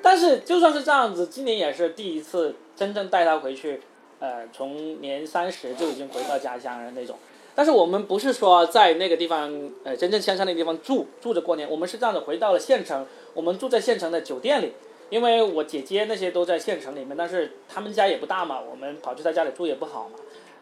[0.01, 3.81] 但是就算是这样子，今年也是第一次真正带她回去，
[4.21, 7.17] 呃，从年三十就已经回到家乡的那种。
[7.55, 9.51] 但是我们不是说在那个地方，
[9.83, 14.75] 呃，真正乡下那个地方住住着过年，我们是这样子回到了县城，我们住在县城的酒店里，
[15.09, 20.17] 因为我姐姐那些都在县城里面，但是他们家也不大嘛，我们跑去他家里住也不好嘛，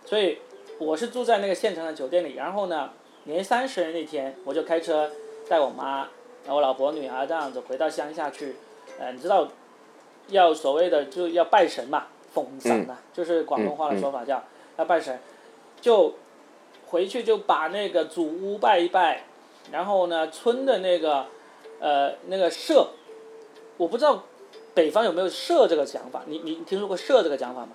[0.04, 0.38] 所以
[0.78, 2.34] 我是住在那个县城的酒店里。
[2.34, 2.90] 然后呢，
[3.24, 5.10] 年三十那天我就开车
[5.48, 6.08] 带我妈、
[6.46, 8.54] 我老婆、女儿这样子回到乡下去，
[9.00, 9.48] 呃，你知道，
[10.28, 14.42] 要所谓的就要拜神嘛，奉神啊，就是广东话的说法叫、
[14.78, 15.18] 要拜神，
[15.80, 16.14] 就
[16.86, 19.24] 回去就把那个祖屋拜一拜，
[19.70, 21.26] 然后呢，村的那个
[21.80, 22.88] 呃那个社，
[23.76, 24.24] 我不知道
[24.74, 27.72] 北方有没有社这个讲法，你你听说过社这个讲法吗？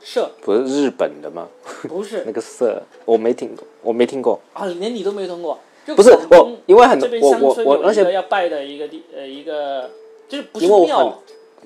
[0.00, 1.46] 社不是日本的吗？
[1.88, 4.40] 不是 那个社我没听过，我没听过。
[4.52, 5.58] 啊，连你都没听过。
[5.84, 9.90] 就不是我因为很这边我我我而且一个要拜的一个地呃一个，
[10.28, 11.12] 就是不是庙很，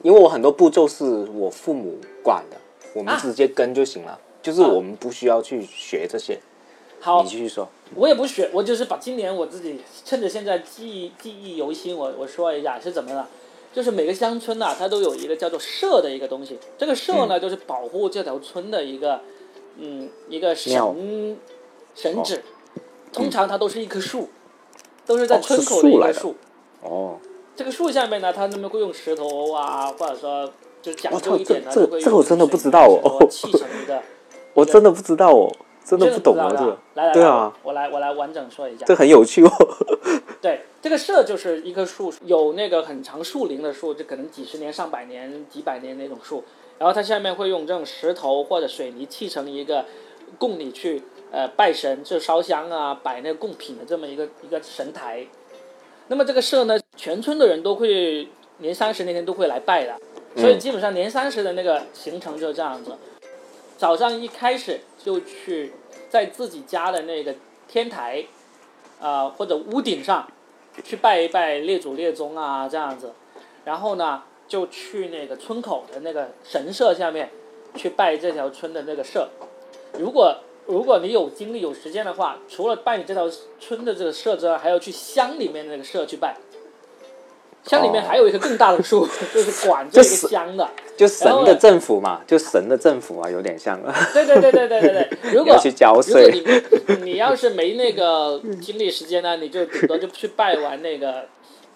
[0.02, 1.04] 因为我很多步骤是
[1.35, 2.56] 我父母管的，
[2.94, 6.38] 我们啊直接跟就行了，就是啊我们不需要去学这些。
[7.00, 7.68] 好你，继续说。
[7.94, 13.28] 我也不学，我就是把今年我自己趁着现在记忆记忆犹新，我我说一下是怎么了。
[13.72, 16.59] 就是每个乡村呐、它都有一个叫做社的一个东西。
[16.78, 19.20] 这个社嗯呢，就是保护这条村的一个，
[19.76, 21.37] 嗯，一个神
[21.94, 22.42] 神旨。
[23.12, 24.28] 通常它都是一棵树，
[25.06, 26.35] 都是在哦村口的一个树。
[26.82, 27.18] 哦，
[27.57, 34.01] 这个树下面呢，他们会用石头啊，或者说就是讲究一点呢，这这个我真的不知道哦砌成一个。
[34.53, 35.51] 我真的不知道哦，
[35.85, 36.79] 真的不懂啊这个。
[36.95, 38.85] 来来，对啊，我来我来完整说一下。
[38.87, 39.51] 这很有趣哦。
[40.40, 46.45] 对，这个社就是一棵树，有那个很长树龄的树，就可能几十年、上百年、几百年那种树，
[46.79, 49.85] 然后它下面会用这种石头或者水泥砌成一个
[50.38, 55.27] 供你去呃拜神，就烧香啊、摆那个贡品的这么一个一个神台。
[56.09, 58.28] 那么这个社呢，全村的人都会
[58.59, 59.94] 年三十那天都会来拜的，
[60.37, 62.96] 所以基本上年三十的那个行程就是这样子。
[63.76, 65.72] 早上一开始就去
[66.09, 67.35] 在自己家的那个
[67.68, 68.24] 天台，
[68.98, 70.26] 啊、或者屋顶上
[70.82, 73.12] 去拜一拜列祖列宗啊，这样子。
[73.66, 77.28] 然后呢，就去那个村口的那个神社下面
[77.74, 79.28] 去拜这条村的那个社。
[79.98, 83.28] 如果如果你有精力有时间的话，除了拜你这条
[83.61, 86.35] 村的这个社之外，还要去乡里面那个社去拜。
[87.66, 90.68] 乡里面还有一个更大的树， 就是管这个就是乡的。
[90.96, 93.79] 就神的政府嘛，就神的政府啊，有点像。
[94.14, 95.11] 对对对对对对对。
[95.35, 96.42] 如果去交如果税。
[96.88, 101.26] 你你要是没那个精力时间呢，你就顶多就去拜完那个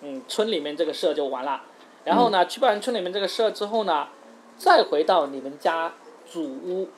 [0.00, 1.61] 嗯村里面这个社就完了。
[2.05, 4.09] 然后呢，去拜完村里面这个社之后呢，
[4.57, 5.92] 再回到你们家
[6.31, 6.88] 祖屋。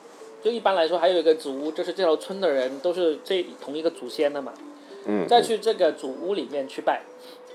[0.41, 4.53] 就一般来说，还有一个祖屋，就是这条村的人都是这同一个祖先的嘛。
[5.05, 7.01] 嗯，再去这个祖屋里面去拜。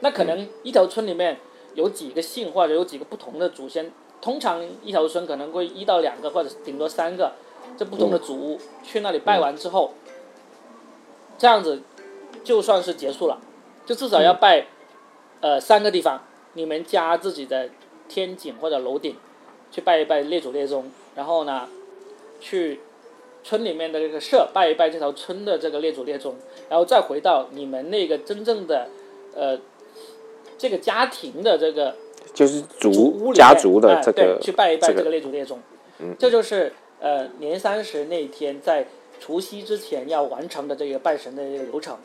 [0.00, 1.38] 那可能一条村里面
[1.74, 7.32] 有几个姓或者有几个不同的祖先，通常一条村可能会一到两个或者顶多三个
[7.76, 9.92] 这不同的祖屋，去那里拜完之后，
[11.36, 11.82] 这样子
[12.42, 13.40] 就算是结束了，
[13.86, 14.66] 就至少要拜、
[15.40, 17.68] 呃三个地方，你们家自己的
[18.08, 19.16] 天井或者楼顶
[19.70, 21.68] 去拜一拜列祖列宗，然后呢
[22.40, 22.80] 去
[23.44, 26.36] 村里面的这个社拜一拜这条村的这个列祖列宗，
[26.68, 28.88] 然后再回到你们那个真正的
[29.34, 29.58] 呃
[30.58, 31.94] 这个家庭的这个
[32.34, 35.58] 就是族家族的哎这个对去拜一拜这个列祖列宗，
[36.00, 38.86] 嗯这就是呃年三十那天在
[39.18, 41.96] 除夕之前要完成的这个拜神的这个流程。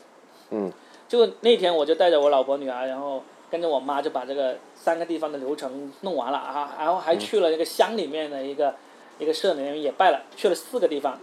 [0.50, 0.72] 嗯，
[1.08, 8.74] 就那天我就带着我老婆女儿，然后跟着我妈就把这个三个地方的流程弄完了啊，然后还去了那个乡里面的一个、
[9.18, 11.18] 一个社里面也拜了，去了四个地方。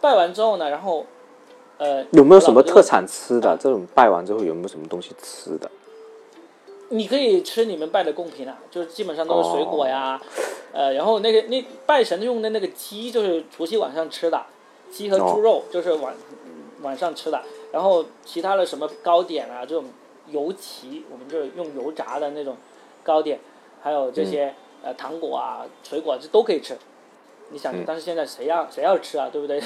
[0.00, 1.06] 拜完之后呢，然后
[1.78, 3.56] 呃有没有什么特产吃的？
[3.56, 5.70] 这种拜完之后有没有什么东西吃的？
[6.90, 10.20] 你可以吃你们拜的贡品啊，就是基本上都是水果呀，
[10.72, 14.40] 呃，然后那个那拜神用的那个鸡就是除夕晚上吃的，
[14.90, 16.14] 鸡和猪肉就是晚、
[16.82, 19.84] 晚上吃的，然后其他的什么糕点啊，这种
[20.28, 22.56] 油旗，我们就是用油炸的那种
[23.02, 23.38] 糕点，
[23.82, 26.76] 还有这些、呃糖果啊、水果这都可以吃。
[27.50, 29.60] 你想，但是现在谁要谁要吃啊，对不对？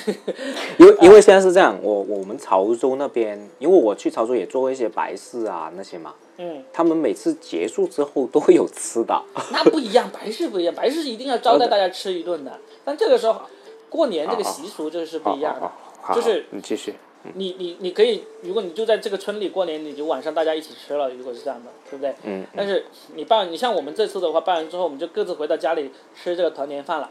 [0.76, 9.22] 因为 因为现在是这样，我我们潮州那边，因为我去潮州也做过一些白事啊那些嘛，嗯，他们每次结束之后都会有吃的。
[9.52, 12.58] 那不一样，白事不一样，白事一定要招待大家吃一顿的。
[12.82, 13.42] 但这个时候，
[13.90, 15.70] 过年这个习俗就是不一样的。
[16.14, 16.94] 就是你继续。
[17.34, 22.14] 你你你可以，如果你就在这个村里过年，你就晚上大家一起吃了，如果是这样的，对不对？
[22.22, 22.46] 嗯。
[22.56, 27.10] 但是你办，你像我们这次的话，办完之后，我们就各自回到家里吃这个团年饭了。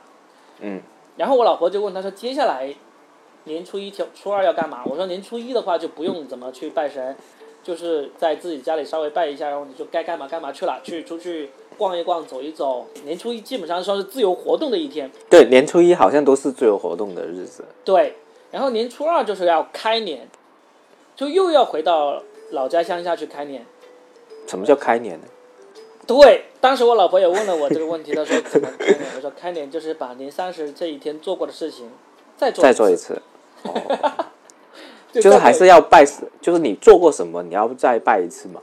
[0.62, 0.82] 嗯。
[1.18, 2.74] 然后我老婆就问他说：“接下来
[3.44, 7.16] 年初一、初二要干嘛？”我说：“年初一的话就不用怎么去拜神，
[7.70, 12.88] 就是在自己家里稍微拜一下，然后你就该干嘛干嘛去了，去出去逛一逛、走一走。
[13.06, 15.12] 年初一基本上算是自由活动的一天。
[15.30, 17.64] 对，年初一好像都是自由活动的日子。
[17.86, 18.16] 对，
[18.50, 20.28] 然后年初二就是要开年，
[21.16, 23.64] 就又要回到老家乡下去开年。
[24.48, 25.28] 什么叫开年呢？
[26.08, 29.00] 对，当时我老婆也问了我这个问题，她说怎么开年？
[29.16, 31.88] 我说开年就是把年三十这一天做过的事情
[32.36, 33.70] 再做再做一次，次。
[33.70, 34.26] 哦，
[35.12, 36.06] 就就是还是要拜，
[36.42, 38.62] 就是你做过什么，你要再拜一次嘛。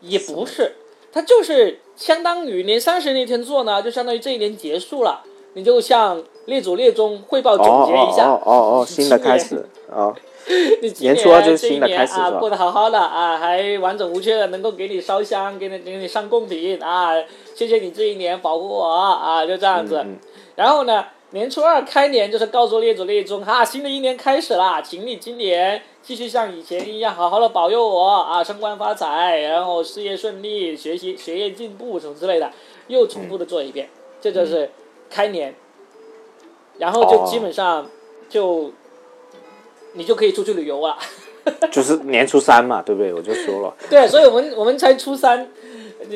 [0.00, 0.74] 也不是，
[1.12, 5.22] 它就是相当于年三十那天做呢，就相当于这一年结束了，
[5.54, 8.28] 你就向列祖列宗汇报哦总结一下。
[8.28, 10.14] 哦哦哦哦，新的开始 哦。
[10.80, 17.12] 你年初二就是新的年开始过得好好的啊，还完整无缺的，能够给你烧香，给你给你上贡品啊，
[17.54, 19.96] 谢谢你这一年保护我啊，就这样子。
[19.98, 20.16] 嗯
[20.54, 32.50] 然后呢，年初二开年就是告诉列祖列宗哈，新的一年开始啦，请你今年继续像以前一样好好的保佑我啊，升官发财，然后事业顺利，学习学业进步什么之类的，
[32.86, 34.70] 又重复的做一遍，这就是
[35.10, 35.54] 开年。
[36.78, 37.90] 然后就哦基本上
[38.28, 38.72] 就、
[39.94, 40.96] 你就可以出去旅游了。
[41.70, 43.12] 就是年初三嘛，对不对？
[43.12, 45.50] 我就说了， 对，所以我们我们才初三，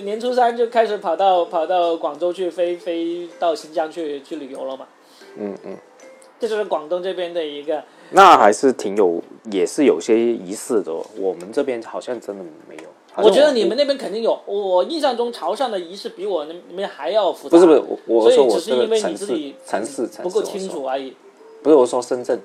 [0.04, 4.86] 年初三就开始跑到跑到广州去飞飞到新疆去去旅游了嘛。
[5.36, 5.76] 嗯嗯，
[6.38, 11.04] 这就是广东这边的一个，那还是挺有，也是有些仪式的哦。
[11.18, 12.82] 我们这边好像真的没有。
[13.16, 14.40] 我觉得你们那边肯定有。
[14.46, 17.56] 我印象中潮汕的仪式比我那那边还要复杂。
[17.56, 21.14] 不是不是，我我说我只是因为你自己城市城市不够清楚而已。
[21.62, 22.40] 不是我说深圳，我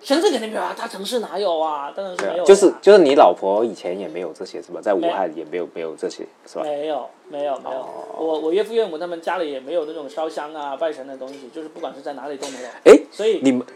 [0.00, 0.30] 深圳。
[0.30, 1.92] 肯定没有啊，大城市哪有啊？
[1.96, 4.80] 当然是对啊没有就是就是你老婆以前也没有这些是吧？
[4.80, 6.62] 在武汉也没有没有这些是吧？
[6.62, 7.86] 没有没有没有，哦
[8.18, 12.68] 我我岳父岳母他们家里也没有那种烧香啊拜神的东西，就是不管是在哪里都没有。
[12.84, 13.66] 哎，所以你们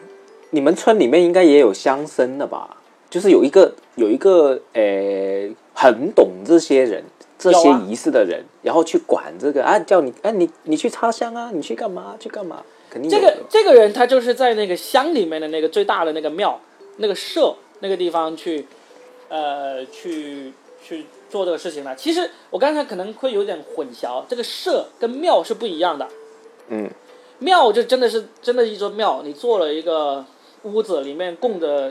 [0.51, 2.77] 你们村里面应该也有乡绅的吧？
[3.11, 7.03] 就是有一个有一个呃很懂这些人
[7.39, 12.63] 这些仪式的人，然后去管这个啊，叫你哎你你去插香啊，你去干嘛去干嘛？
[12.93, 16.61] 肯定这个这个人他就是在那个乡里面的那个最大的那个庙，
[16.99, 18.67] 那个社那个地方去，
[19.31, 20.53] 呃，去
[20.85, 21.97] 去做这个事情的。
[21.97, 26.07] 其实我刚才可能会有点混淆，这个社跟庙是不一样的。
[26.69, 26.91] 嗯，
[27.39, 30.23] 庙就真的是真的一座庙，你做了一个
[30.65, 31.91] 屋子，里面供着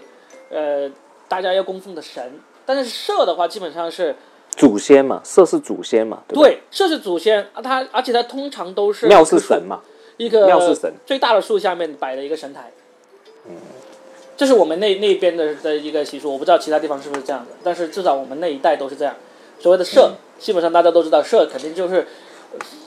[0.51, 0.87] 呃
[1.27, 2.39] 大家要供奉的神。
[2.63, 4.15] 但是社的话，基本上是
[4.51, 6.35] 祖先嘛，社是祖先嘛，对？
[6.35, 9.81] 对社是祖先，啊，它而且他通常都是庙是神嘛，
[10.25, 12.71] 一个庙是神最大的树下面摆的一个神台。
[13.47, 13.55] 嗯，
[14.37, 19.15] 这是我们那那边的的一个习俗，我不知道其他地方是不是这样的，但是至少我们那一带都是这样。
[19.59, 22.07] 所谓的社，基本上大家都知道，社肯定就是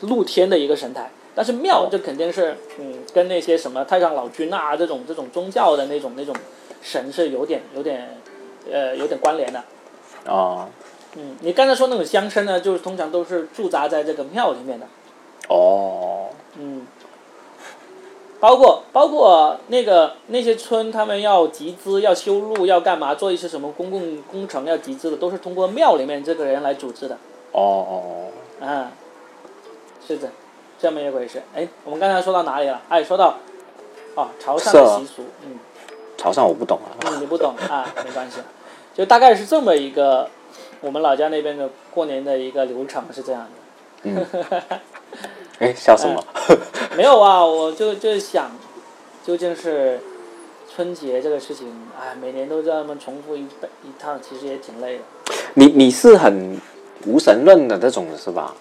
[0.03, 6.35] 露天的一个神台，但是庙就肯定是嗯，跟那些什么太上老君啊这种这种宗教的那种那种
[6.83, 8.17] 神是有点有点
[8.71, 9.63] 呃有点关联的。
[10.27, 10.69] 哦
[11.17, 14.87] 嗯，你刚才说那种乡绅呢，就是通常都是驻扎在这个庙里面的。
[15.49, 16.87] 哦，嗯，
[18.45, 27.15] 包括包括那个那些村，他们要集资、要修路、要干嘛，做一些什么公共工程要集资的，都是通过庙里面这个人来组织的。
[27.53, 28.29] 哦哦哦，
[28.61, 28.89] 嗯，
[30.07, 30.29] 是的，
[30.79, 31.43] 这么一回事。
[31.55, 32.83] 哎，我们刚才说到哪里了？
[32.91, 33.39] 哎，说到
[34.15, 35.59] 哦，潮汕的习俗，嗯。
[36.19, 36.93] 潮汕我不懂啊。
[37.07, 38.41] 嗯，你不懂啊，没关系，
[38.93, 40.29] 就大概是这么一个
[40.83, 43.47] 我们老家那边的过年的一个流程是这样
[44.03, 44.27] 的。
[45.61, 46.23] 哎，笑什么？
[46.97, 48.51] 没有啊，我就就想，
[49.25, 50.01] 究竟是
[50.75, 55.03] 春节这个事情，哎，每年都这么重复一遍一趟，其实也挺累的。
[55.55, 56.61] 你你是很
[57.07, 58.55] 无神论的那种的是吧？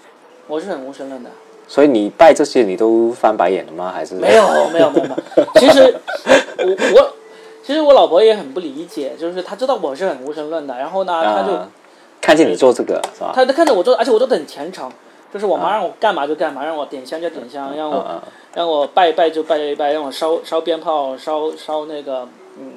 [0.48, 1.30] 我是很无神论的，
[1.68, 3.91] 所以你拜这些你都翻白眼了吗？
[3.94, 5.46] 还是没有没有没有没有。
[5.60, 5.96] 其实
[6.60, 6.66] 我
[6.96, 7.14] 我
[7.64, 11.70] 其实我老婆也很不理解，就是她知道我是很无神论的，然后呢，她就啊
[12.22, 13.32] 看见你做这个是吧？
[13.34, 14.91] 她她看着我做，而且我做的很虔诚。
[15.34, 18.21] 就是我妈让我干嘛就干嘛，让我点香就点香，让我
[18.53, 22.27] 让我拜一拜就拜一拜，让我烧烧鞭炮，烧烧那个
[22.59, 22.73] 嗯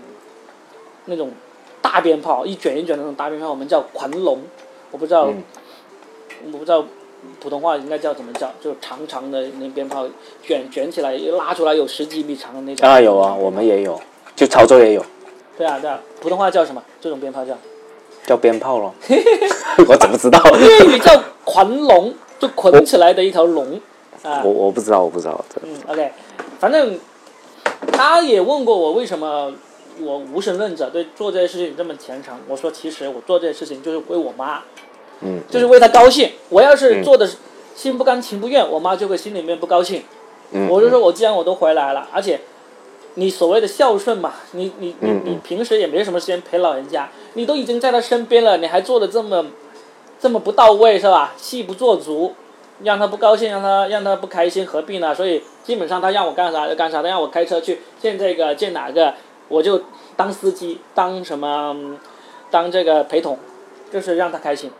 [1.04, 1.30] 那种
[1.82, 4.40] 大鞭炮，一卷一卷的那种大鞭炮，我们叫狂龙，
[4.90, 5.42] 我不知道、嗯
[6.52, 6.84] 我不知道
[7.40, 8.48] 普通话应该叫怎么叫？
[8.60, 10.06] 就是长长的那鞭炮
[10.42, 12.86] 卷卷起来，拉出来有十几米长的那种。
[12.86, 13.98] 啊，有啊，我们也有，
[14.36, 15.02] 就潮州也有，
[15.56, 16.82] 对啊，对啊，普通话叫什么？
[17.00, 17.56] 这种鞭炮叫？
[18.26, 18.94] 叫鞭炮咯。
[19.88, 20.38] 我怎么知道？
[20.58, 21.10] 粤语叫
[21.42, 23.80] 狂龙，就捆起来的一条龙。
[24.22, 25.44] 啊我，我不知道，我不知道。
[25.62, 26.10] 嗯，OK，
[26.58, 26.98] 反正
[27.92, 29.52] 他也问过我为什么
[30.00, 32.34] 我无神论者对做这些事情这么虔诚。
[32.48, 34.62] 我说其实我做这些事情就是为我妈，
[35.20, 36.32] 嗯，就是为她高兴。
[36.48, 37.28] 我要是做的
[37.74, 40.02] 心不甘情不愿，我妈就会心里面不高兴。
[40.52, 42.40] 嗯，我就说我既然我都回来了，而且
[43.14, 49.44] 你所谓的孝顺嘛，你你你嗯你平时也没什么时间陪老人家，你都已经在他身边了，你还做的这么
[50.18, 51.34] 这么不到位是吧？
[51.36, 52.34] 戏不做足，
[52.82, 55.14] 让他不高兴，让他让他不开心，何必呢？
[55.14, 59.14] 所以基本上他让我干啥就干啥，他让我开车去见这个见哪个，
[59.48, 59.82] 我就
[60.16, 61.98] 当司机，当什么嗯
[62.50, 63.38] 当这个陪同，
[63.92, 64.70] 就是让他开心。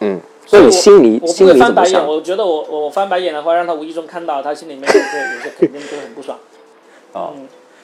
[0.00, 2.06] 嗯，所以我心里我不会心里翻白眼？
[2.06, 6.38] 我觉得我我我翻白眼的话，让他无意中看到，他心里面也是也是肯定就很不爽。
[7.12, 7.32] 哦，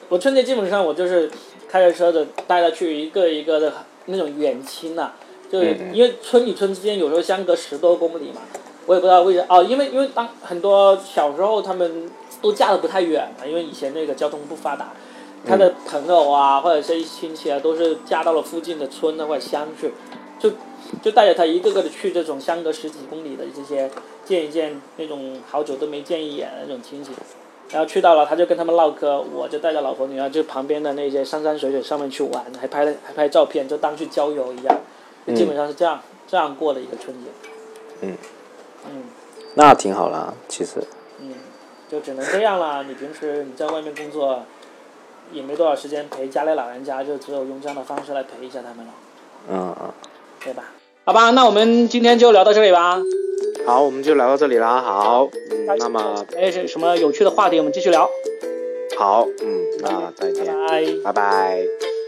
[0.09, 1.31] 我春节基本上我就是
[1.69, 3.73] 开着车子带他去一个一个的
[4.05, 8.41] 那种远亲呐、就是嗯嗯因为村与村之间有时候相隔十多公里嘛，
[8.85, 12.09] 我也不知道为啥哦，因为因为当很多小时候他们
[12.41, 14.93] 都嫁的不太远嘛，因为以前那个交通不发达，
[15.45, 19.93] 他的朋友啊或者是一亲戚啊都是嫁到了附近的村那或者乡去，
[20.39, 20.51] 就
[21.01, 23.89] 就带着他一个个的去这种相隔十几公里的这些
[24.25, 27.11] 见一见那种好久都没见一眼的那种亲戚。
[27.69, 34.75] 然后去到了，他就跟他们唠嗑，我就带着老婆女儿就旁边的那些山山水水上面去玩，还拍了还拍照片，就当去郊游一样，就
[35.27, 37.29] 基本上是这样、这样过的一个春节。
[38.01, 38.17] 嗯
[38.87, 39.03] 嗯
[39.55, 40.83] 那挺好啦，其实。
[41.19, 41.33] 嗯，
[41.89, 42.83] 就只能这样啦。
[42.87, 44.43] 你平时你在外面工作，
[45.31, 48.93] 也没多少时间陪家里老人家，就只有用这样的方式来陪一下他们了，
[49.49, 49.91] 嗯嗯。
[50.43, 50.63] 对吧？
[51.05, 52.99] 好吧，那我们今天就聊到这里吧。
[53.65, 54.81] 好，我们就聊到这里啦。
[54.81, 58.09] 好，嗯，那么哎，是什么有趣的话题，我们继续聊。
[58.97, 60.85] 好，嗯，那再见，拜拜。
[61.03, 62.00] 拜拜